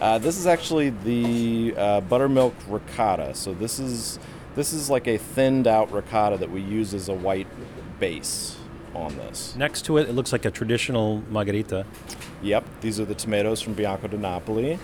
Uh, 0.00 0.18
this 0.18 0.36
is 0.36 0.46
actually 0.46 0.90
the 0.90 1.74
uh, 1.76 2.00
buttermilk 2.00 2.54
ricotta. 2.68 3.34
So 3.34 3.54
this 3.54 3.78
is 3.78 4.18
this 4.54 4.72
is 4.72 4.90
like 4.90 5.06
a 5.06 5.16
thinned 5.18 5.66
out 5.66 5.90
ricotta 5.92 6.36
that 6.38 6.50
we 6.50 6.60
use 6.60 6.94
as 6.94 7.08
a 7.08 7.14
white 7.14 7.46
base 7.98 8.56
on 8.94 9.16
this. 9.16 9.54
Next 9.56 9.84
to 9.86 9.96
it, 9.98 10.08
it 10.08 10.12
looks 10.12 10.32
like 10.32 10.44
a 10.44 10.50
traditional 10.50 11.22
margarita. 11.30 11.86
Yep, 12.42 12.64
these 12.80 13.00
are 13.00 13.04
the 13.04 13.14
tomatoes 13.14 13.60
from 13.62 13.74
Bianco 13.74 14.08
di 14.08 14.16
Napoli, 14.16 14.78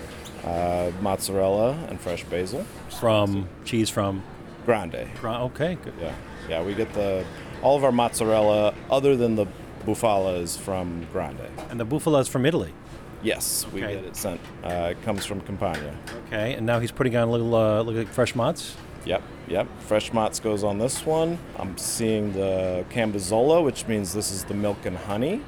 uh, 0.45 0.91
mozzarella, 1.03 1.73
and 1.89 2.01
fresh 2.01 2.25
basil. 2.25 2.65
From 3.01 3.49
cheese 3.65 3.91
from 3.91 4.23
Grande. 4.65 5.09
Gra- 5.21 5.43
Okay, 5.45 5.77
good. 5.83 5.95
Yeah, 6.01 6.15
yeah, 6.49 6.63
we 6.63 6.75
get 6.75 6.93
the 6.95 7.25
all 7.63 7.77
of 7.77 7.85
our 7.85 7.93
mozzarella, 7.93 8.73
other 8.91 9.17
than 9.17 9.35
the 9.35 9.47
bufala, 9.85 10.41
is 10.41 10.57
from 10.57 11.07
Grande. 11.13 11.49
And 11.71 11.81
the 11.81 11.85
bufala 11.87 12.21
is 12.21 12.29
from 12.29 12.47
Italy. 12.47 12.73
Yes, 13.23 13.67
we 13.73 13.83
Okay. 13.83 13.95
get 13.97 14.05
it 14.05 14.15
sent. 14.17 14.41
Uh, 14.63 14.89
it 14.93 15.03
comes 15.03 15.27
from 15.27 15.41
Campania. 15.41 15.93
Okay, 16.29 16.55
and 16.55 16.65
now 16.65 16.79
he's 16.79 16.93
putting 16.93 17.17
on 17.17 17.27
a 17.27 17.31
little 17.31 17.53
uh, 17.55 17.83
look 17.83 17.97
like 17.97 18.07
fresh 18.09 18.35
mozz. 18.35 18.75
Yep, 19.09 19.23
yep. 19.49 19.67
Fresh 19.81 20.11
mozz 20.11 20.43
goes 20.43 20.63
on 20.63 20.77
this 20.77 21.07
one. 21.07 21.39
I'm 21.59 21.79
seeing 21.79 22.35
the 22.35 22.85
cambozola, 22.91 23.65
which 23.65 23.87
means 23.87 24.13
this 24.13 24.31
is 24.31 24.45
the 24.45 24.53
milk 24.53 24.85
and 24.85 24.99
honey. 24.99 25.41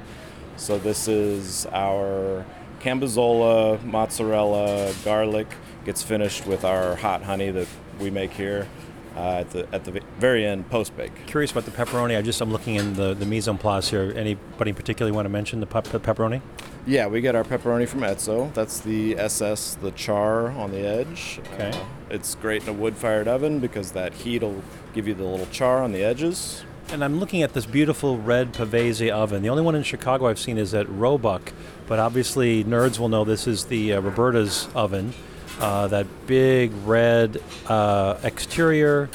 So 0.57 0.79
this 0.79 1.07
is 1.07 1.67
our 1.67 2.43
cambozola, 2.79 3.83
mozzarella, 3.83 4.91
garlic. 5.05 5.47
Gets 5.85 6.01
finished 6.01 6.47
with 6.47 6.65
our 6.65 6.95
hot 6.95 7.21
honey 7.21 7.51
that 7.51 7.67
we 7.99 8.09
make 8.09 8.31
here 8.31 8.67
uh, 9.15 9.41
at 9.41 9.51
the 9.51 9.67
at 9.71 9.85
the 9.85 10.01
very 10.17 10.43
end, 10.43 10.67
post 10.71 10.97
bake. 10.97 11.27
Curious 11.27 11.51
about 11.51 11.65
the 11.65 11.71
pepperoni. 11.71 12.17
I 12.17 12.23
just 12.23 12.41
I'm 12.41 12.51
looking 12.51 12.75
in 12.75 12.95
the 12.95 13.13
the 13.13 13.27
mise 13.27 13.47
en 13.47 13.59
place 13.59 13.91
here. 13.91 14.11
Anybody 14.15 14.69
in 14.69 14.75
particular 14.75 15.13
want 15.13 15.25
to 15.25 15.29
mention 15.29 15.59
the 15.59 15.67
pep- 15.67 15.85
pepperoni? 15.85 16.41
Yeah, 16.87 17.07
we 17.07 17.21
get 17.21 17.35
our 17.35 17.43
pepperoni 17.43 17.87
from 17.87 18.01
Ezzo. 18.01 18.51
That's 18.55 18.79
the 18.79 19.17
SS, 19.17 19.75
the 19.75 19.91
char 19.91 20.49
on 20.51 20.71
the 20.71 20.79
edge. 20.79 21.39
Okay. 21.53 21.69
Uh, 21.69 21.85
it's 22.09 22.33
great 22.35 22.63
in 22.63 22.69
a 22.69 22.73
wood-fired 22.73 23.27
oven 23.27 23.59
because 23.59 23.91
that 23.91 24.13
heat 24.13 24.41
will 24.41 24.63
give 24.93 25.07
you 25.07 25.13
the 25.13 25.23
little 25.23 25.45
char 25.47 25.83
on 25.83 25.91
the 25.91 26.03
edges. 26.03 26.63
And 26.89 27.03
I'm 27.03 27.19
looking 27.19 27.43
at 27.43 27.53
this 27.53 27.67
beautiful 27.67 28.17
red 28.17 28.51
Pavesi 28.51 29.11
oven. 29.11 29.43
The 29.43 29.49
only 29.49 29.63
one 29.63 29.75
in 29.75 29.83
Chicago 29.83 30.27
I've 30.27 30.39
seen 30.39 30.57
is 30.57 30.73
at 30.73 30.89
Roebuck, 30.89 31.53
but 31.87 31.99
obviously 31.99 32.63
nerds 32.63 32.97
will 32.97 33.09
know 33.09 33.23
this 33.23 33.47
is 33.47 33.65
the 33.65 33.93
uh, 33.93 34.01
Roberta's 34.01 34.67
oven. 34.73 35.13
Uh, 35.59 35.87
that 35.87 36.07
big 36.25 36.73
red 36.83 37.41
uh, 37.67 38.17
exterior. 38.23 39.07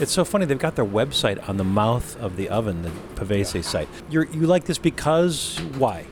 It's 0.00 0.10
so 0.10 0.24
funny. 0.24 0.44
They've 0.44 0.58
got 0.58 0.74
their 0.74 0.84
website 0.84 1.48
on 1.48 1.56
the 1.56 1.64
mouth 1.64 2.20
of 2.20 2.36
the 2.36 2.48
oven, 2.48 2.82
the 2.82 2.90
Pavesi 3.14 3.62
site. 3.62 3.88
You're, 4.10 4.24
you 4.24 4.48
like 4.48 4.64
this 4.64 4.78
because 4.78 5.58
why? 5.78 6.06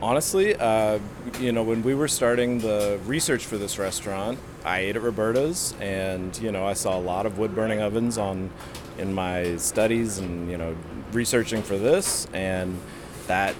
Honestly, 0.00 0.54
uh, 0.54 1.00
you 1.40 1.50
know, 1.50 1.64
when 1.64 1.82
we 1.82 1.94
were 1.94 2.06
starting 2.06 2.60
the 2.60 3.00
research 3.04 3.46
for 3.46 3.58
this 3.58 3.78
restaurant, 3.78 4.38
I 4.64 4.80
ate 4.80 4.96
at 4.96 5.02
Roberta's, 5.02 5.74
and 5.80 6.36
you 6.38 6.52
know, 6.52 6.66
I 6.66 6.74
saw 6.74 6.96
a 6.96 7.00
lot 7.00 7.26
of 7.26 7.38
wood 7.38 7.54
burning 7.54 7.80
ovens 7.80 8.16
on 8.16 8.50
in 8.98 9.12
my 9.12 9.56
studies, 9.56 10.18
and 10.18 10.48
you 10.48 10.56
know, 10.56 10.76
researching 11.12 11.62
for 11.62 11.76
this, 11.78 12.28
and 12.32 12.78
that 13.26 13.56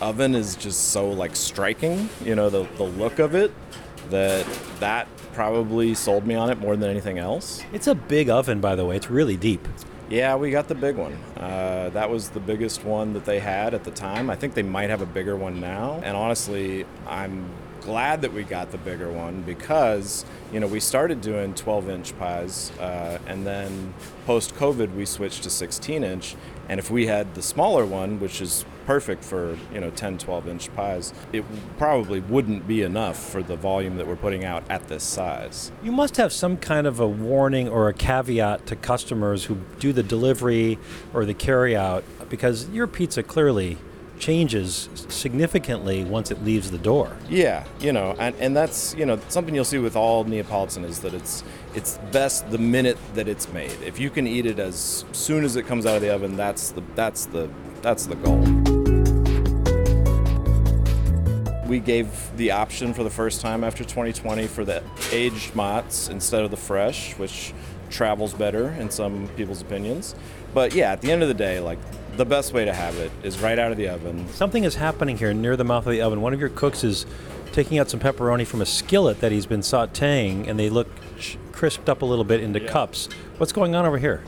oven 0.00 0.34
is 0.34 0.56
just 0.56 0.92
so 0.92 1.10
like 1.10 1.36
striking. 1.36 2.08
You 2.24 2.36
know, 2.36 2.48
the 2.48 2.64
the 2.76 2.84
look 2.84 3.18
of 3.18 3.34
it, 3.34 3.52
that 4.08 4.46
that 4.80 5.08
probably 5.34 5.94
sold 5.94 6.26
me 6.26 6.34
on 6.34 6.48
it 6.48 6.58
more 6.58 6.76
than 6.76 6.88
anything 6.88 7.18
else. 7.18 7.62
It's 7.72 7.86
a 7.86 7.94
big 7.94 8.30
oven, 8.30 8.60
by 8.60 8.76
the 8.76 8.86
way. 8.86 8.96
It's 8.96 9.10
really 9.10 9.36
deep. 9.36 9.66
Yeah, 10.12 10.36
we 10.36 10.50
got 10.50 10.68
the 10.68 10.74
big 10.74 10.96
one. 10.96 11.14
Uh, 11.38 11.88
that 11.94 12.10
was 12.10 12.28
the 12.28 12.38
biggest 12.38 12.84
one 12.84 13.14
that 13.14 13.24
they 13.24 13.40
had 13.40 13.72
at 13.72 13.84
the 13.84 13.90
time. 13.90 14.28
I 14.28 14.36
think 14.36 14.52
they 14.52 14.62
might 14.62 14.90
have 14.90 15.00
a 15.00 15.06
bigger 15.06 15.38
one 15.38 15.58
now. 15.58 16.02
And 16.04 16.14
honestly, 16.14 16.84
I'm 17.06 17.48
glad 17.82 18.22
that 18.22 18.32
we 18.32 18.44
got 18.44 18.70
the 18.70 18.78
bigger 18.78 19.10
one 19.10 19.42
because, 19.42 20.24
you 20.52 20.60
know, 20.60 20.66
we 20.66 20.80
started 20.80 21.20
doing 21.20 21.54
12 21.54 21.88
inch 21.90 22.18
pies 22.18 22.70
uh, 22.78 23.18
and 23.26 23.46
then 23.46 23.94
post 24.24 24.54
COVID 24.54 24.94
we 24.94 25.04
switched 25.04 25.42
to 25.42 25.50
16 25.50 26.04
inch. 26.04 26.36
And 26.68 26.78
if 26.78 26.90
we 26.90 27.06
had 27.06 27.34
the 27.34 27.42
smaller 27.42 27.84
one, 27.84 28.20
which 28.20 28.40
is 28.40 28.64
perfect 28.86 29.24
for, 29.24 29.58
you 29.72 29.80
know, 29.80 29.90
10, 29.90 30.18
12 30.18 30.48
inch 30.48 30.74
pies, 30.74 31.12
it 31.32 31.44
probably 31.76 32.20
wouldn't 32.20 32.66
be 32.66 32.82
enough 32.82 33.18
for 33.18 33.42
the 33.42 33.56
volume 33.56 33.96
that 33.96 34.06
we're 34.06 34.16
putting 34.16 34.44
out 34.44 34.62
at 34.70 34.88
this 34.88 35.02
size. 35.02 35.72
You 35.82 35.92
must 35.92 36.16
have 36.16 36.32
some 36.32 36.56
kind 36.56 36.86
of 36.86 37.00
a 37.00 37.06
warning 37.06 37.68
or 37.68 37.88
a 37.88 37.94
caveat 37.94 38.66
to 38.66 38.76
customers 38.76 39.44
who 39.44 39.58
do 39.80 39.92
the 39.92 40.02
delivery 40.02 40.78
or 41.12 41.24
the 41.24 41.34
carryout 41.34 42.04
because 42.28 42.68
your 42.70 42.86
pizza 42.86 43.22
clearly 43.22 43.76
changes 44.22 44.88
significantly 45.08 46.04
once 46.04 46.30
it 46.30 46.44
leaves 46.44 46.70
the 46.70 46.78
door. 46.78 47.16
Yeah, 47.28 47.64
you 47.80 47.92
know, 47.92 48.14
and, 48.20 48.36
and 48.36 48.56
that's 48.56 48.94
you 48.94 49.04
know 49.04 49.18
something 49.28 49.52
you'll 49.52 49.64
see 49.64 49.78
with 49.78 49.96
all 49.96 50.22
Neapolitan 50.22 50.84
is 50.84 51.00
that 51.00 51.12
it's 51.12 51.42
it's 51.74 51.98
best 52.12 52.48
the 52.50 52.58
minute 52.58 52.96
that 53.14 53.26
it's 53.26 53.52
made. 53.52 53.76
If 53.84 53.98
you 53.98 54.10
can 54.10 54.28
eat 54.28 54.46
it 54.46 54.60
as 54.60 55.04
soon 55.10 55.44
as 55.44 55.56
it 55.56 55.66
comes 55.66 55.86
out 55.86 55.96
of 55.96 56.02
the 56.02 56.14
oven, 56.14 56.36
that's 56.36 56.70
the 56.70 56.84
that's 56.94 57.26
the 57.26 57.50
that's 57.82 58.06
the 58.06 58.14
goal. 58.14 58.38
We 61.66 61.80
gave 61.80 62.36
the 62.36 62.52
option 62.52 62.94
for 62.94 63.02
the 63.02 63.10
first 63.10 63.40
time 63.40 63.64
after 63.64 63.82
2020 63.82 64.46
for 64.46 64.64
the 64.64 64.84
aged 65.10 65.54
mozz 65.54 66.10
instead 66.10 66.44
of 66.44 66.52
the 66.52 66.56
fresh, 66.56 67.14
which 67.18 67.52
travels 67.90 68.34
better 68.34 68.68
in 68.68 68.88
some 68.88 69.26
people's 69.36 69.62
opinions. 69.62 70.14
But 70.54 70.74
yeah, 70.74 70.92
at 70.92 71.00
the 71.00 71.10
end 71.10 71.22
of 71.22 71.28
the 71.28 71.34
day, 71.34 71.58
like 71.58 71.78
the 72.16 72.24
best 72.24 72.52
way 72.52 72.64
to 72.64 72.72
have 72.72 72.96
it 72.96 73.10
is 73.22 73.40
right 73.40 73.58
out 73.58 73.70
of 73.70 73.78
the 73.78 73.88
oven. 73.88 74.28
Something 74.28 74.64
is 74.64 74.74
happening 74.74 75.18
here 75.18 75.32
near 75.32 75.56
the 75.56 75.64
mouth 75.64 75.86
of 75.86 75.92
the 75.92 76.02
oven. 76.02 76.20
One 76.20 76.34
of 76.34 76.40
your 76.40 76.50
cooks 76.50 76.84
is 76.84 77.06
taking 77.52 77.78
out 77.78 77.90
some 77.90 78.00
pepperoni 78.00 78.46
from 78.46 78.60
a 78.60 78.66
skillet 78.66 79.20
that 79.20 79.32
he's 79.32 79.46
been 79.46 79.60
sauteing, 79.60 80.48
and 80.48 80.58
they 80.58 80.70
look 80.70 80.88
crisped 81.52 81.88
up 81.88 82.02
a 82.02 82.04
little 82.04 82.24
bit 82.24 82.40
into 82.40 82.60
cups. 82.60 83.08
What's 83.38 83.52
going 83.52 83.74
on 83.74 83.86
over 83.86 83.98
here? 83.98 84.22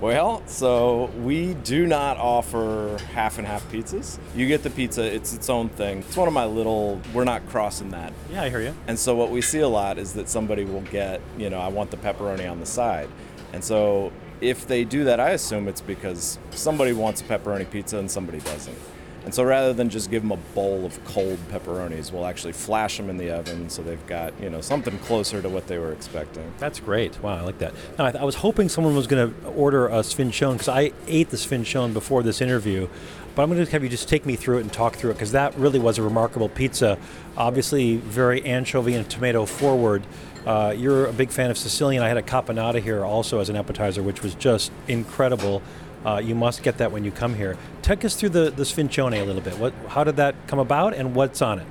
Well, 0.00 0.46
so 0.46 1.06
we 1.22 1.54
do 1.54 1.86
not 1.86 2.18
offer 2.18 2.98
half 3.14 3.38
and 3.38 3.46
half 3.46 3.66
pizzas. 3.72 4.18
You 4.34 4.46
get 4.46 4.62
the 4.62 4.68
pizza, 4.68 5.02
it's 5.02 5.32
its 5.32 5.48
own 5.48 5.70
thing. 5.70 6.00
It's 6.00 6.16
one 6.16 6.28
of 6.28 6.34
my 6.34 6.44
little, 6.44 7.00
we're 7.14 7.24
not 7.24 7.48
crossing 7.48 7.90
that. 7.92 8.12
Yeah, 8.30 8.42
I 8.42 8.50
hear 8.50 8.60
you. 8.60 8.74
And 8.88 8.98
so 8.98 9.16
what 9.16 9.30
we 9.30 9.40
see 9.40 9.60
a 9.60 9.68
lot 9.68 9.96
is 9.96 10.12
that 10.12 10.28
somebody 10.28 10.66
will 10.66 10.82
get, 10.82 11.22
you 11.38 11.48
know, 11.48 11.58
I 11.58 11.68
want 11.68 11.90
the 11.90 11.96
pepperoni 11.96 12.50
on 12.50 12.60
the 12.60 12.66
side. 12.66 13.08
And 13.54 13.64
so 13.64 14.12
if 14.40 14.66
they 14.66 14.84
do 14.84 15.04
that, 15.04 15.20
I 15.20 15.30
assume 15.30 15.68
it's 15.68 15.80
because 15.80 16.38
somebody 16.50 16.92
wants 16.92 17.20
a 17.20 17.24
pepperoni 17.24 17.70
pizza 17.70 17.98
and 17.98 18.10
somebody 18.10 18.38
doesn't. 18.40 18.76
And 19.24 19.34
so 19.34 19.42
rather 19.42 19.72
than 19.72 19.90
just 19.90 20.08
give 20.08 20.22
them 20.22 20.30
a 20.30 20.36
bowl 20.54 20.84
of 20.86 21.04
cold 21.04 21.38
pepperonis, 21.50 22.12
we'll 22.12 22.26
actually 22.26 22.52
flash 22.52 22.96
them 22.96 23.10
in 23.10 23.16
the 23.16 23.32
oven 23.32 23.68
so 23.68 23.82
they've 23.82 24.06
got, 24.06 24.32
you 24.40 24.48
know, 24.48 24.60
something 24.60 24.96
closer 25.00 25.42
to 25.42 25.48
what 25.48 25.66
they 25.66 25.78
were 25.78 25.90
expecting. 25.90 26.52
That's 26.58 26.78
great. 26.78 27.20
Wow, 27.20 27.38
I 27.38 27.40
like 27.40 27.58
that. 27.58 27.74
Now, 27.98 28.04
I, 28.04 28.12
th- 28.12 28.22
I 28.22 28.24
was 28.24 28.36
hoping 28.36 28.68
someone 28.68 28.94
was 28.94 29.08
going 29.08 29.34
to 29.34 29.48
order 29.48 29.88
a 29.88 29.98
sfincione 29.98 30.52
because 30.52 30.68
I 30.68 30.92
ate 31.08 31.30
the 31.30 31.36
sfincione 31.36 31.92
before 31.92 32.22
this 32.22 32.40
interview. 32.40 32.86
but 33.34 33.42
I'm 33.42 33.50
going 33.50 33.64
to 33.64 33.72
have 33.72 33.82
you 33.82 33.88
just 33.88 34.08
take 34.08 34.26
me 34.26 34.36
through 34.36 34.58
it 34.58 34.60
and 34.60 34.72
talk 34.72 34.94
through 34.94 35.10
it 35.10 35.14
because 35.14 35.32
that 35.32 35.56
really 35.56 35.80
was 35.80 35.98
a 35.98 36.02
remarkable 36.02 36.48
pizza. 36.48 36.96
Obviously, 37.36 37.96
very 37.96 38.44
anchovy 38.44 38.94
and 38.94 39.10
tomato 39.10 39.44
forward. 39.44 40.06
Uh, 40.46 40.72
you're 40.76 41.06
a 41.06 41.12
big 41.12 41.30
fan 41.30 41.50
of 41.50 41.58
Sicilian. 41.58 42.04
I 42.04 42.08
had 42.08 42.16
a 42.16 42.22
caponata 42.22 42.80
here 42.80 43.04
also 43.04 43.40
as 43.40 43.48
an 43.48 43.56
appetizer, 43.56 44.00
which 44.00 44.22
was 44.22 44.34
just 44.36 44.70
incredible. 44.86 45.60
Uh, 46.04 46.18
you 46.18 46.36
must 46.36 46.62
get 46.62 46.78
that 46.78 46.92
when 46.92 47.02
you 47.02 47.10
come 47.10 47.34
here. 47.34 47.58
Take 47.82 48.04
us 48.04 48.14
through 48.14 48.28
the, 48.28 48.50
the 48.50 48.62
sfincione 48.62 49.20
a 49.20 49.24
little 49.24 49.42
bit. 49.42 49.58
What, 49.58 49.74
how 49.88 50.04
did 50.04 50.16
that 50.16 50.36
come 50.46 50.60
about, 50.60 50.94
and 50.94 51.16
what's 51.16 51.42
on 51.42 51.58
it? 51.58 51.66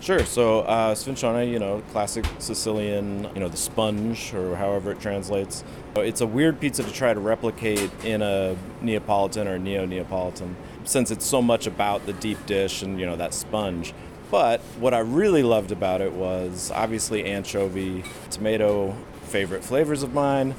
Sure. 0.00 0.24
So 0.24 0.60
uh, 0.60 0.94
sfincione, 0.94 1.50
you 1.50 1.58
know, 1.58 1.82
classic 1.92 2.24
Sicilian, 2.38 3.28
you 3.34 3.40
know, 3.40 3.48
the 3.48 3.56
sponge 3.56 4.32
or 4.32 4.56
however 4.56 4.92
it 4.92 5.00
translates. 5.00 5.62
It's 5.96 6.20
a 6.20 6.26
weird 6.26 6.60
pizza 6.60 6.82
to 6.84 6.92
try 6.92 7.14
to 7.14 7.20
replicate 7.20 7.90
in 8.04 8.22
a 8.22 8.56
Neapolitan 8.80 9.48
or 9.48 9.58
neo-Neapolitan, 9.58 10.56
since 10.84 11.10
it's 11.10 11.26
so 11.26 11.42
much 11.42 11.66
about 11.66 12.06
the 12.06 12.12
deep 12.14 12.46
dish 12.46 12.82
and 12.82 12.98
you 12.98 13.06
know 13.06 13.16
that 13.16 13.34
sponge. 13.34 13.92
But 14.30 14.60
what 14.78 14.92
I 14.92 14.98
really 14.98 15.42
loved 15.42 15.72
about 15.72 16.00
it 16.00 16.12
was 16.12 16.70
obviously 16.74 17.24
anchovy, 17.24 18.04
tomato, 18.30 18.94
favorite 19.22 19.64
flavors 19.64 20.02
of 20.02 20.12
mine, 20.12 20.54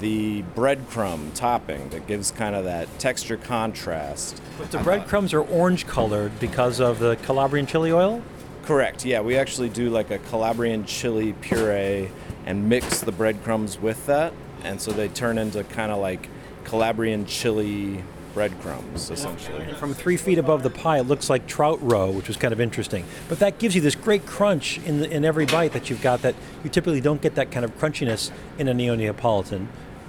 the 0.00 0.42
breadcrumb 0.54 1.32
topping 1.34 1.88
that 1.90 2.06
gives 2.06 2.30
kind 2.30 2.54
of 2.54 2.64
that 2.64 2.88
texture 2.98 3.36
contrast. 3.36 4.42
But 4.58 4.70
the 4.70 4.78
breadcrumbs 4.78 5.32
are 5.32 5.42
orange 5.42 5.86
colored 5.86 6.38
because 6.40 6.80
of 6.80 6.98
the 6.98 7.16
Calabrian 7.16 7.66
chili 7.66 7.92
oil? 7.92 8.22
Correct. 8.64 9.04
Yeah, 9.04 9.20
we 9.20 9.36
actually 9.36 9.68
do 9.68 9.90
like 9.90 10.10
a 10.10 10.18
Calabrian 10.18 10.84
chili 10.84 11.32
puree 11.34 12.10
and 12.46 12.68
mix 12.68 13.00
the 13.00 13.12
breadcrumbs 13.12 13.78
with 13.78 14.06
that, 14.06 14.32
and 14.62 14.80
so 14.80 14.90
they 14.90 15.08
turn 15.08 15.38
into 15.38 15.64
kind 15.64 15.92
of 15.92 15.98
like 15.98 16.28
Calabrian 16.64 17.26
chili 17.26 18.02
breadcrumbs, 18.34 19.10
essentially. 19.10 19.72
From 19.74 19.94
three 19.94 20.16
feet 20.16 20.38
above 20.38 20.62
the 20.62 20.70
pie, 20.70 20.98
it 20.98 21.06
looks 21.06 21.30
like 21.30 21.46
trout 21.46 21.78
roe, 21.80 22.10
which 22.10 22.28
was 22.28 22.36
kind 22.36 22.52
of 22.52 22.60
interesting. 22.60 23.04
But 23.28 23.38
that 23.38 23.58
gives 23.58 23.74
you 23.74 23.80
this 23.80 23.94
great 23.94 24.26
crunch 24.26 24.78
in, 24.84 25.00
the, 25.00 25.10
in 25.10 25.24
every 25.24 25.46
bite 25.46 25.72
that 25.72 25.88
you've 25.88 26.02
got 26.02 26.22
that 26.22 26.34
you 26.62 26.68
typically 26.68 27.00
don't 27.00 27.22
get 27.22 27.36
that 27.36 27.50
kind 27.50 27.64
of 27.64 27.76
crunchiness 27.78 28.30
in 28.58 28.68
a 28.68 28.74
neo 28.74 28.94
Neapolitan. 28.94 29.68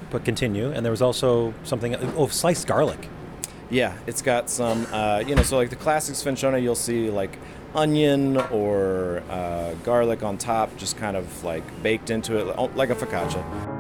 But 0.10 0.26
continue. 0.26 0.72
And 0.72 0.84
there 0.84 0.92
was 0.92 1.02
also 1.02 1.54
something, 1.64 1.96
oh, 1.96 2.28
sliced 2.28 2.68
garlic. 2.68 3.08
Yeah, 3.70 3.98
it's 4.08 4.22
got 4.22 4.50
some, 4.50 4.88
uh, 4.92 5.24
you 5.26 5.36
know, 5.36 5.44
so 5.44 5.58
like 5.58 5.70
the 5.70 5.76
classic 5.76 6.16
sfincione, 6.16 6.62
you'll 6.62 6.76
see 6.76 7.10
like 7.10 7.38
onion 7.74 8.38
or 8.38 9.24
uh, 9.30 9.74
garlic 9.84 10.24
on 10.24 10.38
top, 10.38 10.76
just 10.78 10.98
kind 10.98 11.18
of 11.18 11.44
like 11.44 11.64
baked 11.84 12.10
into 12.10 12.38
it, 12.38 12.76
like 12.76 12.90
a 12.90 12.96
focaccia. 12.96 13.75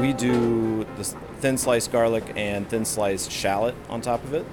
We 0.00 0.12
do 0.12 0.84
the 0.96 1.04
thin 1.40 1.58
sliced 1.58 1.90
garlic 1.90 2.32
and 2.36 2.68
thin 2.68 2.84
sliced 2.84 3.32
shallot 3.32 3.74
on 3.88 4.00
top 4.00 4.22
of 4.22 4.32
it. 4.32 4.46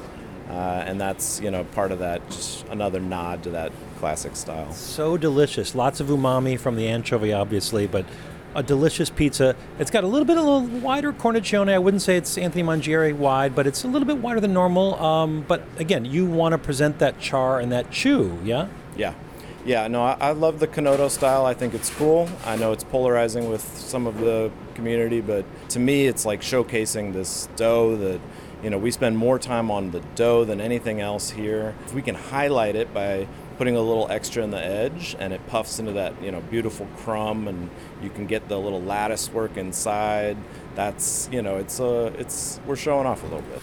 Uh, 0.49 0.84
and 0.86 0.99
that's 0.99 1.39
you 1.39 1.51
know 1.51 1.63
part 1.63 1.91
of 1.91 1.99
that 1.99 2.27
just 2.29 2.67
another 2.67 2.99
nod 2.99 3.43
to 3.43 3.51
that 3.51 3.71
classic 3.99 4.36
style. 4.36 4.71
So 4.73 5.17
delicious. 5.17 5.75
Lots 5.75 5.99
of 5.99 6.08
umami 6.08 6.60
from 6.60 6.75
the 6.75 6.88
anchovy 6.88 7.31
obviously 7.31 7.86
but 7.86 8.05
a 8.55 8.63
delicious 8.63 9.10
pizza. 9.10 9.55
It's 9.77 9.91
got 9.91 10.03
a 10.03 10.08
little 10.08 10.25
bit 10.25 10.38
a 10.38 10.41
little 10.41 10.65
wider 10.79 11.13
cornicione. 11.13 11.69
I 11.69 11.77
wouldn't 11.77 12.01
say 12.01 12.17
it's 12.17 12.38
anthony 12.38 12.63
mangieri 12.63 13.15
wide 13.15 13.53
but 13.55 13.67
it's 13.67 13.84
a 13.84 13.88
little 13.88 14.08
bit 14.08 14.17
wider 14.17 14.39
than 14.39 14.53
normal. 14.53 14.95
Um, 14.95 15.45
but 15.47 15.63
again 15.77 16.05
you 16.05 16.25
want 16.25 16.53
to 16.53 16.58
present 16.58 16.97
that 16.99 17.19
char 17.19 17.60
and 17.60 17.71
that 17.71 17.91
chew 17.91 18.39
yeah? 18.43 18.67
Yeah 18.95 19.13
yeah, 19.65 19.88
no, 19.88 20.04
I, 20.04 20.17
I, 20.21 20.32
love 20.32 20.60
the 20.60 20.67
Canotto 20.67 21.10
style. 21.10 21.45
I 21.45 21.56
think 21.56 21.73
it's 21.73 21.89
cool. 21.89 22.30
I 22.45 22.56
know 22.56 22.71
it's 22.71 22.84
polarizing 22.84 23.49
with 23.49 23.63
some 23.78 24.06
of 24.06 24.19
the 24.19 24.51
community, 24.75 25.21
but 25.21 25.43
to 25.69 25.80
me, 25.80 26.06
it's 26.06 26.23
like 26.23 26.41
showcasing 26.41 27.13
this 27.13 27.49
dough 27.56 27.97
that, 27.97 28.21
you 28.62 28.69
know, 28.69 28.78
we 28.78 28.91
spend 28.91 29.17
more 29.17 29.39
time 29.39 29.71
on 29.71 29.89
the 29.89 30.01
dough 30.13 30.45
than 30.45 30.62
anything 30.62 31.01
else 31.01 31.32
here. 31.32 31.73
If 31.86 31.95
we 31.95 32.04
can 32.04 32.13
highlight 32.13 32.75
it 32.75 32.93
by 32.93 33.28
putting 33.58 33.75
a 33.75 33.82
little 33.82 34.08
extra 34.12 34.43
in 34.43 34.51
the 34.51 34.63
edge 34.63 35.15
and 35.17 35.34
it 35.34 35.45
puffs 35.47 35.80
into 35.80 35.93
that, 35.93 36.21
you 36.21 36.32
know, 36.32 36.41
beautiful 36.41 36.88
crumb 36.97 37.47
and 37.47 37.69
you 38.04 38.12
can 38.12 38.28
get 38.28 38.47
the 38.47 38.60
little 38.60 38.82
lattice 38.82 39.32
work 39.32 39.58
inside, 39.58 40.38
that's, 40.75 41.28
you 41.32 41.41
know, 41.41 41.58
it's, 41.58 41.80
uh, 41.80 42.12
it's, 42.19 42.60
we're 42.67 42.75
showing 42.75 43.08
off 43.08 43.23
a 43.23 43.25
little 43.25 43.41
bit. 43.41 43.62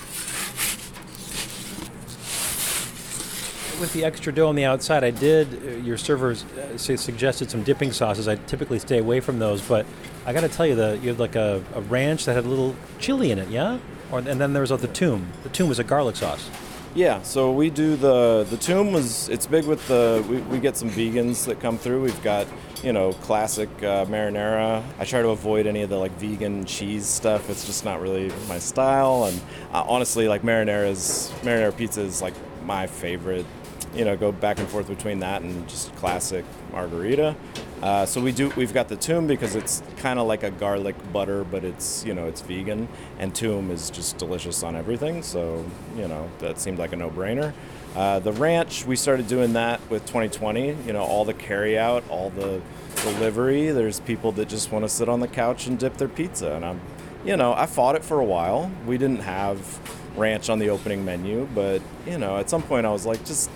With 3.83 3.95
the 3.95 4.05
extra 4.05 4.33
dough 4.33 4.47
on 4.47 4.55
the 4.55 4.65
outside, 4.65 5.03
I 5.03 5.11
did. 5.11 5.49
Uh, 5.49 5.71
your 5.79 5.99
servers 5.99 6.45
uh, 6.45 6.79
suggested 6.79 7.51
some 7.51 7.65
dipping 7.65 7.91
sauces. 7.91 8.29
I 8.29 8.37
typically 8.37 8.79
stay 8.79 8.99
away 8.99 9.19
from 9.19 9.41
those, 9.41 9.61
but 9.61 9.87
I 10.25 10.33
got 10.33 10.43
to 10.43 10.49
tell 10.49 10.65
you, 10.65 10.77
the 10.77 11.01
you 11.03 11.09
had 11.09 11.19
like 11.19 11.35
a, 11.35 11.61
a, 11.75 11.81
ranch 11.81 12.27
that 12.27 12.35
had 12.35 12.45
a 12.45 12.49
little 12.49 12.77
chili 13.01 13.33
in 13.33 13.41
it, 13.41 13.49
yeah. 13.49 13.81
Or 14.13 14.21
and 14.21 14.41
then 14.41 14.53
there 14.53 14.61
was 14.61 14.71
the 14.71 14.87
toom. 14.87 15.33
The 15.43 15.49
toom 15.49 15.69
was 15.69 15.81
a 15.81 15.85
garlic 15.85 16.15
sauce. 16.15 16.49
Yeah, 16.95 17.23
so 17.23 17.51
we 17.51 17.71
do 17.71 17.97
the 17.97 18.47
the 18.49 18.57
toom 18.57 18.93
was 18.93 19.29
it's 19.29 19.49
big 19.49 19.67
with 19.67 19.85
the 19.89 20.25
we, 20.29 20.37
we 20.43 20.61
get 20.61 20.77
some 20.77 20.89
vegans 20.89 21.45
that 21.47 21.59
come 21.59 21.77
through. 21.77 22.03
We've 22.03 22.23
got 22.23 22.47
you 22.85 22.93
know 22.93 23.15
classic 23.15 23.69
uh, 23.79 24.05
marinara. 24.05 24.85
I 25.01 25.05
try 25.05 25.23
to 25.23 25.31
avoid 25.31 25.67
any 25.67 25.83
of 25.83 25.91
the 25.91 25.99
like 25.99 26.13
vegan 26.13 26.67
cheese 26.67 27.07
stuff. 27.07 27.51
It's 27.51 27.67
just 27.67 27.85
not 27.85 28.01
really 28.01 28.31
my 28.47 28.61
style. 28.61 29.25
And 29.25 29.41
uh, 29.73 29.83
honestly, 29.89 30.29
like 30.29 30.43
marinara's 30.43 31.33
marinara 31.43 31.77
pizza 31.77 32.03
is 32.03 32.23
like 32.23 32.35
my 32.65 32.87
favorite 32.87 33.45
you 33.95 34.05
know, 34.05 34.17
go 34.17 34.33
back 34.33 34.59
and 34.59 34.69
forth 34.69 34.89
between 34.89 35.21
that 35.21 35.43
and 35.43 35.69
just 35.69 35.95
classic 35.97 36.45
margarita. 36.73 37.37
Uh, 37.83 38.07
so 38.07 38.21
we 38.21 38.31
do. 38.31 38.51
We've 38.57 38.73
got 38.73 38.89
the 38.89 38.97
toom 38.97 39.27
because 39.27 39.57
it's 39.57 39.83
kind 39.97 40.19
of 40.19 40.27
like 40.29 40.45
a 40.45 40.51
garlic 40.53 40.95
butter, 41.13 41.43
but 41.43 41.65
it's 41.65 42.05
you 42.05 42.15
know 42.15 42.27
it's 42.27 42.41
vegan, 42.41 42.89
and 43.19 43.35
toom 43.35 43.71
is 43.71 43.91
just 43.91 44.19
delicious 44.19 44.63
on 44.63 44.77
everything. 44.77 45.23
So 45.23 45.65
you 45.97 46.07
know 46.07 46.31
that 46.39 46.61
seemed 46.61 46.79
like 46.79 46.93
a 46.93 46.97
no-brainer. 46.97 47.53
Uh, 47.97 48.21
the 48.21 48.33
ranch, 48.33 48.87
we 48.87 48.97
started 48.97 49.27
doing 49.27 49.53
that 49.55 49.81
with 49.91 50.07
2020. 50.07 50.69
You 50.87 50.93
know, 50.93 51.03
all 51.03 51.25
the 51.25 51.35
carry-out, 51.35 52.05
all 52.09 52.31
the 52.31 52.63
delivery. 53.03 53.71
There's 53.71 54.01
people 54.01 54.33
that 54.33 54.49
just 54.49 54.71
want 54.71 54.85
to 54.85 54.89
sit 54.89 55.09
on 55.09 55.21
the 55.21 55.29
couch 55.29 55.67
and 55.67 55.79
dip 55.79 55.97
their 55.97 56.09
pizza, 56.09 56.55
and 56.55 56.65
I'm, 56.65 56.81
you 57.25 57.37
know, 57.37 57.53
I 57.53 57.67
fought 57.67 57.97
it 57.97 58.05
for 58.05 58.21
a 58.21 58.25
while. 58.25 58.71
We 58.87 58.97
didn't 58.97 59.21
have 59.21 59.81
ranch 60.17 60.49
on 60.49 60.59
the 60.59 60.71
opening 60.71 61.05
menu, 61.05 61.49
but 61.55 61.83
you 62.07 62.19
know, 62.19 62.37
at 62.37 62.49
some 62.49 62.63
point 62.63 62.87
I 62.87 62.91
was 62.91 63.07
like, 63.07 63.25
just 63.25 63.51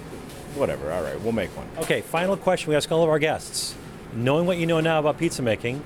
whatever. 0.57 0.93
All 0.93 1.03
right, 1.03 1.21
we'll 1.21 1.33
make 1.33 1.51
one. 1.57 1.69
Okay, 1.79 2.01
final 2.01 2.37
question 2.37 2.71
we 2.71 2.77
ask 2.77 2.91
all 2.91 3.03
of 3.03 3.09
our 3.09 3.19
guests. 3.19 3.75
Knowing 4.15 4.47
what 4.47 4.57
you 4.57 4.67
know 4.67 4.81
now 4.81 4.99
about 4.99 5.19
pizza 5.19 5.43
making, 5.43 5.83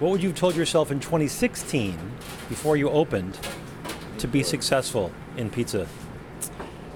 what 0.00 0.10
would 0.10 0.22
you 0.22 0.30
have 0.30 0.38
told 0.38 0.56
yourself 0.56 0.90
in 0.90 0.98
2016 1.00 1.96
before 2.48 2.76
you 2.76 2.90
opened 2.90 3.38
to 4.18 4.26
be 4.26 4.42
successful 4.42 5.12
in 5.36 5.48
pizza? 5.48 5.86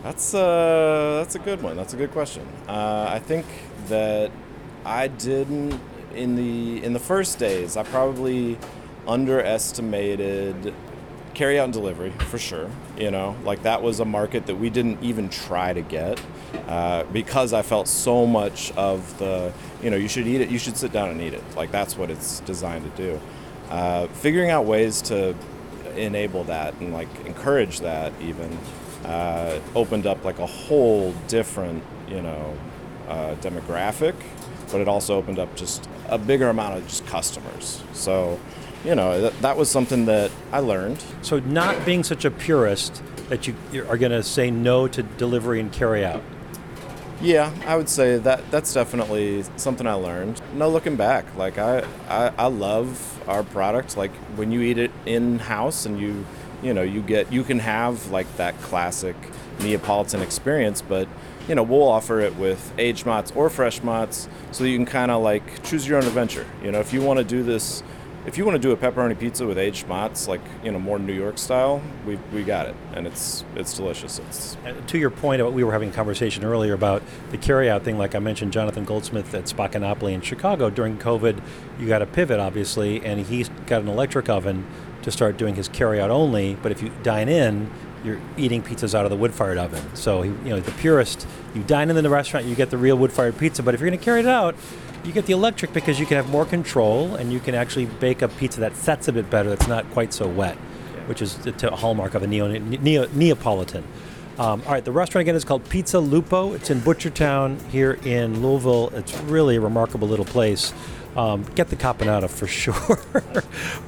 That's 0.03 0.35
uh, 0.35 1.21
that's 1.23 1.35
a 1.35 1.39
good 1.39 1.63
one. 1.63 1.77
That's 1.77 1.95
a 1.95 1.97
good 1.97 2.13
question. 2.13 2.47
Uh, 2.69 3.07
I 3.09 3.19
think 3.19 3.47
that 3.89 4.31
I 4.85 5.09
didn't 5.09 5.81
in 6.15 6.37
the 6.37 6.83
in 6.85 6.93
the 6.93 6.99
first 6.99 7.39
days. 7.39 7.77
I 7.77 7.83
probably 7.83 8.59
underestimated 9.07 10.75
carry 11.37 11.61
out 11.61 11.65
and 11.65 11.73
delivery 11.75 12.11
for 12.31 12.39
sure. 12.39 12.71
You 12.97 13.11
know, 13.11 13.37
like 13.45 13.63
that 13.65 13.83
was 13.83 14.01
a 14.01 14.07
market 14.07 14.47
that 14.47 14.57
we 14.57 14.71
didn't 14.71 15.03
even 15.03 15.29
try 15.29 15.75
to 15.75 15.83
get 15.83 16.19
uh, 16.67 17.05
because 17.13 17.53
I 17.53 17.61
felt 17.61 17.89
so 17.89 18.27
much 18.27 18.73
of 18.73 19.19
the, 19.19 19.53
you 19.83 19.91
know, 19.91 19.99
you 19.99 20.09
should 20.09 20.27
eat 20.27 20.41
it, 20.41 20.49
you 20.49 20.59
should 20.59 20.79
sit 20.79 20.93
down 20.93 21.11
and 21.11 21.21
eat 21.21 21.35
it. 21.35 21.45
Like 21.55 21.71
that's 21.71 21.97
what 21.97 22.11
it's 22.11 22.41
designed 22.41 22.91
to 22.91 23.03
do. 23.03 23.21
Uh, 23.69 24.07
figuring 24.09 24.49
out 24.51 24.65
ways 24.65 25.03
to 25.03 25.37
enable 25.95 26.45
that 26.45 26.73
and 26.81 26.95
like 26.95 27.09
encourage 27.27 27.81
that 27.81 28.15
even 28.23 28.59
uh, 29.05 29.61
opened 29.75 30.07
up 30.07 30.25
like 30.25 30.39
a 30.39 30.47
whole 30.47 31.13
different, 31.29 31.85
you 32.09 32.23
know, 32.23 32.57
uh, 33.09 33.35
demographic, 33.37 34.15
but 34.73 34.81
it 34.81 34.89
also 34.89 35.17
opened 35.17 35.39
up 35.39 35.55
just 35.55 35.87
a 36.09 36.17
bigger 36.17 36.49
amount 36.49 36.79
of 36.79 36.89
just 36.89 37.07
customers. 37.07 37.83
So 37.93 38.41
you 38.87 38.95
know, 38.95 39.21
that, 39.21 39.43
that 39.43 39.57
was 39.57 39.69
something 39.69 40.07
that 40.07 40.31
I 40.53 40.61
learned. 40.61 41.03
So, 41.21 41.41
not 41.41 41.85
being 41.85 42.05
such 42.05 42.25
a 42.25 42.31
purist 42.31 43.03
that 43.29 43.49
you 43.49 43.57
are 43.89 43.99
going 43.99 44.13
to 44.13 44.23
say 44.23 44.51
no 44.51 44.87
to 44.87 45.03
delivery 45.03 45.59
and 45.59 45.73
carry 45.73 46.05
out. 46.05 46.23
Yeah, 47.21 47.53
I 47.67 47.77
would 47.77 47.89
say 47.89 48.19
that 48.19 48.51
that's 48.51 48.73
definitely 48.73 49.43
something 49.57 49.87
I 49.87 49.95
learned. 49.95 50.41
No 50.55 50.69
looking 50.69 50.97
back. 50.97 51.25
Like 51.35 51.59
I, 51.59 51.85
I, 52.09 52.31
I 52.37 52.47
love 52.47 53.23
our 53.27 53.43
product. 53.43 53.97
Like 53.97 54.15
when 54.37 54.53
you 54.53 54.61
eat 54.61 54.79
it 54.79 54.93
in 55.07 55.39
house 55.39 55.87
and 55.87 55.99
you, 55.99 56.27
you 56.63 56.75
know, 56.75 56.83
you 56.83 57.01
get 57.01 57.33
you 57.33 57.43
can 57.43 57.59
have 57.61 58.11
like 58.11 58.37
that 58.37 58.61
classic 58.61 59.17
Neapolitan 59.61 60.21
experience, 60.21 60.83
but 60.83 61.09
you 61.49 61.55
know 61.55 61.63
we'll 61.63 61.89
offer 61.89 62.21
it 62.21 62.37
with 62.37 62.73
aged 62.77 63.07
mozz 63.07 63.35
or 63.35 63.49
fresh 63.49 63.81
mozz, 63.81 64.29
so 64.53 64.65
you 64.65 64.77
can 64.77 64.87
kind 64.87 65.11
of 65.11 65.23
like 65.23 65.65
choose 65.65 65.89
your 65.89 65.97
own 65.97 66.05
adventure. 66.05 66.47
You 66.63 66.71
know, 66.71 66.81
if 66.81 66.93
you 66.93 67.01
want 67.01 67.19
to 67.19 67.25
do 67.25 67.43
this 67.43 67.83
if 68.27 68.37
you 68.37 68.45
want 68.45 68.57
to 68.57 68.59
do 68.61 68.73
a 68.73 68.77
pepperoni 68.77 69.17
pizza 69.19 69.47
with 69.47 69.57
aged 69.57 69.87
mozz, 69.87 70.27
like 70.27 70.41
you 70.65 70.73
know 70.73 70.81
more 70.81 70.99
New 70.99 71.13
York 71.13 71.39
style, 71.39 71.81
we 72.05 72.17
we 72.33 72.43
got 72.43 72.67
it, 72.67 72.75
and 72.93 73.07
it's 73.07 73.45
it's 73.55 73.75
delicious. 73.75 74.19
It's 74.19 74.57
to 74.89 74.99
your 74.99 75.11
point, 75.11 75.53
we 75.53 75.63
were 75.63 75.73
having 75.73 75.91
a 75.91 75.93
conversation 75.93 76.45
earlier 76.45 76.75
about 76.75 77.03
the 77.31 77.39
carryout 77.39 77.83
thing. 77.83 77.99
Like 77.99 78.17
I 78.17 78.19
mentioned, 78.19 78.53
Jonathan 78.53 78.85
Goldsmith 78.85 79.33
at 79.33 79.45
Spaccanapoli 79.45 80.13
in 80.13 80.21
Chicago 80.21 80.71
during 80.71 80.99
COVID, 80.99 81.41
you 81.79 81.87
got 81.87 82.03
a 82.03 82.07
pivot 82.07 82.41
obviously, 82.41 83.05
and 83.05 83.25
he's 83.27 83.49
got 83.67 83.83
an 83.83 83.89
electric 83.89 84.29
oven 84.29 84.67
to 85.03 85.13
start 85.13 85.37
doing 85.37 85.55
his 85.55 85.69
carryout 85.69 86.09
only. 86.09 86.57
But 86.57 86.73
if 86.73 86.83
you 86.83 86.91
dine 87.05 87.29
in, 87.29 87.71
you're 88.07 88.21
eating 88.37 88.63
pizzas 88.63 88.95
out 88.95 89.05
of 89.05 89.11
the 89.11 89.17
wood 89.17 89.35
fired 89.35 89.59
oven. 89.59 89.83
So, 89.95 90.23
you 90.23 90.33
know, 90.45 90.61
the 90.61 90.71
purist, 90.73 91.27
you 91.55 91.63
dine 91.65 91.91
in 91.91 91.97
the 91.97 92.09
restaurant, 92.09 92.47
you 92.47 92.55
get 92.55 92.71
the 92.71 92.79
real 92.79 92.97
wood 92.97 93.13
fired 93.13 93.37
pizza. 93.37 93.63
But 93.63 93.75
if 93.75 93.81
you're 93.81 93.91
going 93.91 93.99
to 93.99 94.05
carry 94.05 94.21
it 94.21 94.27
out, 94.27 94.55
you 95.05 95.13
get 95.13 95.27
the 95.27 95.33
electric 95.33 95.73
because 95.73 96.01
you 96.01 96.07
can 96.07 96.17
have 96.17 96.31
more 96.31 96.45
control 96.45 97.15
and 97.17 97.33
you 97.33 97.41
can 97.41 97.55
actually 97.55 97.87
bake 97.87 98.23
a 98.23 98.29
pizza 98.29 98.61
that 98.61 98.77
sets 98.77 99.09
a 99.09 99.13
bit 99.13 99.29
better, 99.29 99.49
that's 99.49 99.69
not 99.69 99.89
quite 99.91 100.13
so 100.13 100.27
wet, 100.29 100.57
which 101.07 101.21
is 101.21 101.37
the 101.39 101.73
a 101.73 101.77
hallmark 101.77 102.15
of 102.15 102.23
a 102.23 102.27
neo, 102.27 102.49
neo, 102.49 103.07
Neapolitan. 103.09 103.85
Um, 104.39 104.63
all 104.67 104.73
right, 104.73 104.85
the 104.85 104.93
restaurant 104.93 105.23
again 105.23 105.35
is 105.35 105.45
called 105.45 105.67
Pizza 105.71 105.99
Lupo. 105.99 106.53
It's 106.53 106.69
in 106.71 106.81
Butchertown 106.81 107.63
here 107.71 107.99
in 108.05 108.43
Louisville. 108.43 108.91
It's 108.91 109.19
really 109.23 109.57
a 109.57 109.61
remarkable 109.61 110.09
little 110.09 110.27
place. 110.27 110.75
Um, 111.17 111.45
get 111.55 111.69
the 111.69 111.77
caponata 111.77 112.29
for 112.29 112.47
sure, 112.47 112.99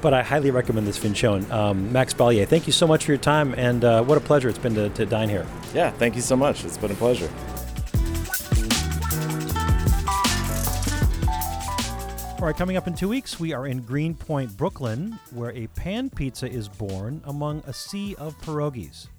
but 0.01 0.15
I 0.15 0.23
highly 0.23 0.49
recommend 0.49 0.87
this 0.87 0.97
sfincione. 0.97 1.49
Um, 1.51 1.93
Max 1.93 2.15
Balliet, 2.15 2.47
thank 2.47 2.65
you 2.65 2.73
so 2.73 2.87
much 2.87 3.05
for 3.05 3.11
your 3.11 3.19
time, 3.19 3.53
and 3.55 3.85
uh, 3.85 4.03
what 4.03 4.17
a 4.17 4.21
pleasure 4.21 4.49
it's 4.49 4.57
been 4.57 4.73
to, 4.73 4.89
to 4.89 5.05
dine 5.05 5.29
here. 5.29 5.45
Yeah, 5.75 5.91
thank 5.91 6.15
you 6.15 6.21
so 6.21 6.35
much. 6.35 6.65
It's 6.65 6.77
been 6.77 6.89
a 6.89 6.95
pleasure. 6.95 7.29
All 12.39 12.45
right, 12.47 12.55
coming 12.55 12.77
up 12.77 12.87
in 12.87 12.95
two 12.95 13.09
weeks, 13.09 13.39
we 13.39 13.53
are 13.53 13.67
in 13.67 13.81
Greenpoint, 13.81 14.57
Brooklyn, 14.57 15.19
where 15.31 15.51
a 15.51 15.67
pan 15.67 16.09
pizza 16.09 16.49
is 16.49 16.67
born 16.67 17.21
among 17.25 17.61
a 17.67 17.73
sea 17.73 18.15
of 18.15 18.35
pierogies. 18.41 19.09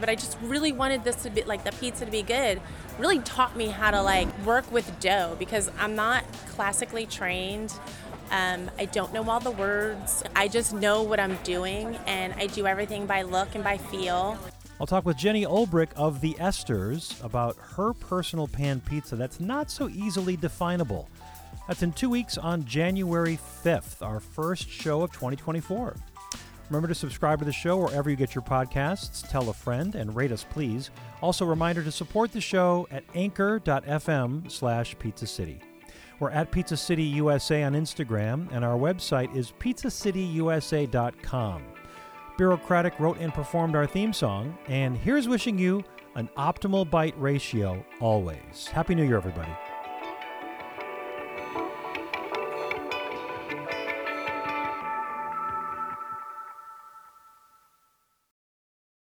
But 0.00 0.08
I 0.08 0.14
just 0.14 0.36
really 0.42 0.72
wanted 0.72 1.04
this 1.04 1.22
to 1.22 1.30
be 1.30 1.42
like 1.42 1.64
the 1.64 1.72
pizza 1.72 2.04
to 2.04 2.10
be 2.10 2.22
good. 2.22 2.60
Really 2.98 3.20
taught 3.20 3.56
me 3.56 3.66
how 3.68 3.90
to 3.90 4.02
like 4.02 4.28
work 4.44 4.70
with 4.72 4.98
dough 5.00 5.36
because 5.38 5.70
I'm 5.78 5.94
not 5.94 6.24
classically 6.48 7.06
trained. 7.06 7.72
Um, 8.30 8.70
I 8.78 8.86
don't 8.86 9.12
know 9.12 9.28
all 9.28 9.40
the 9.40 9.50
words. 9.50 10.22
I 10.36 10.48
just 10.48 10.72
know 10.72 11.02
what 11.02 11.18
I'm 11.18 11.36
doing, 11.42 11.96
and 12.06 12.32
I 12.34 12.46
do 12.46 12.66
everything 12.66 13.06
by 13.06 13.22
look 13.22 13.54
and 13.54 13.64
by 13.64 13.76
feel. 13.76 14.38
I'll 14.80 14.86
talk 14.86 15.04
with 15.04 15.18
Jenny 15.18 15.44
Olbrick 15.44 15.88
of 15.94 16.20
the 16.20 16.34
Esters 16.34 17.22
about 17.22 17.56
her 17.74 17.92
personal 17.92 18.48
pan 18.48 18.80
pizza 18.80 19.14
that's 19.14 19.38
not 19.38 19.70
so 19.70 19.88
easily 19.90 20.36
definable. 20.36 21.08
That's 21.68 21.82
in 21.82 21.92
two 21.92 22.08
weeks 22.08 22.38
on 22.38 22.64
January 22.64 23.38
5th, 23.62 24.00
our 24.00 24.20
first 24.20 24.68
show 24.70 25.02
of 25.02 25.12
2024. 25.12 25.96
Remember 26.70 26.88
to 26.88 26.94
subscribe 26.94 27.40
to 27.40 27.44
the 27.44 27.52
show 27.52 27.78
wherever 27.78 28.08
you 28.08 28.14
get 28.14 28.32
your 28.32 28.42
podcasts, 28.42 29.28
tell 29.28 29.50
a 29.50 29.52
friend, 29.52 29.96
and 29.96 30.14
rate 30.14 30.30
us, 30.30 30.46
please. 30.48 30.90
Also, 31.20 31.44
a 31.44 31.48
reminder 31.48 31.82
to 31.82 31.90
support 31.90 32.30
the 32.30 32.40
show 32.40 32.86
at 32.92 33.02
anchor.fm 33.16 34.48
slash 34.48 34.96
pizza 35.00 35.26
city. 35.26 35.60
We're 36.20 36.30
at 36.30 36.52
Pizza 36.52 36.76
City 36.76 37.02
USA 37.02 37.64
on 37.64 37.72
Instagram, 37.72 38.46
and 38.52 38.64
our 38.64 38.78
website 38.78 39.34
is 39.34 39.52
pizzacityusa.com. 39.58 41.62
Bureaucratic 42.36 43.00
wrote 43.00 43.18
and 43.18 43.34
performed 43.34 43.74
our 43.74 43.86
theme 43.86 44.12
song, 44.12 44.56
and 44.68 44.96
here's 44.96 45.26
wishing 45.26 45.58
you 45.58 45.82
an 46.14 46.28
optimal 46.36 46.88
bite 46.88 47.20
ratio 47.20 47.84
always. 48.00 48.68
Happy 48.68 48.94
New 48.94 49.04
Year, 49.04 49.16
everybody. 49.16 49.50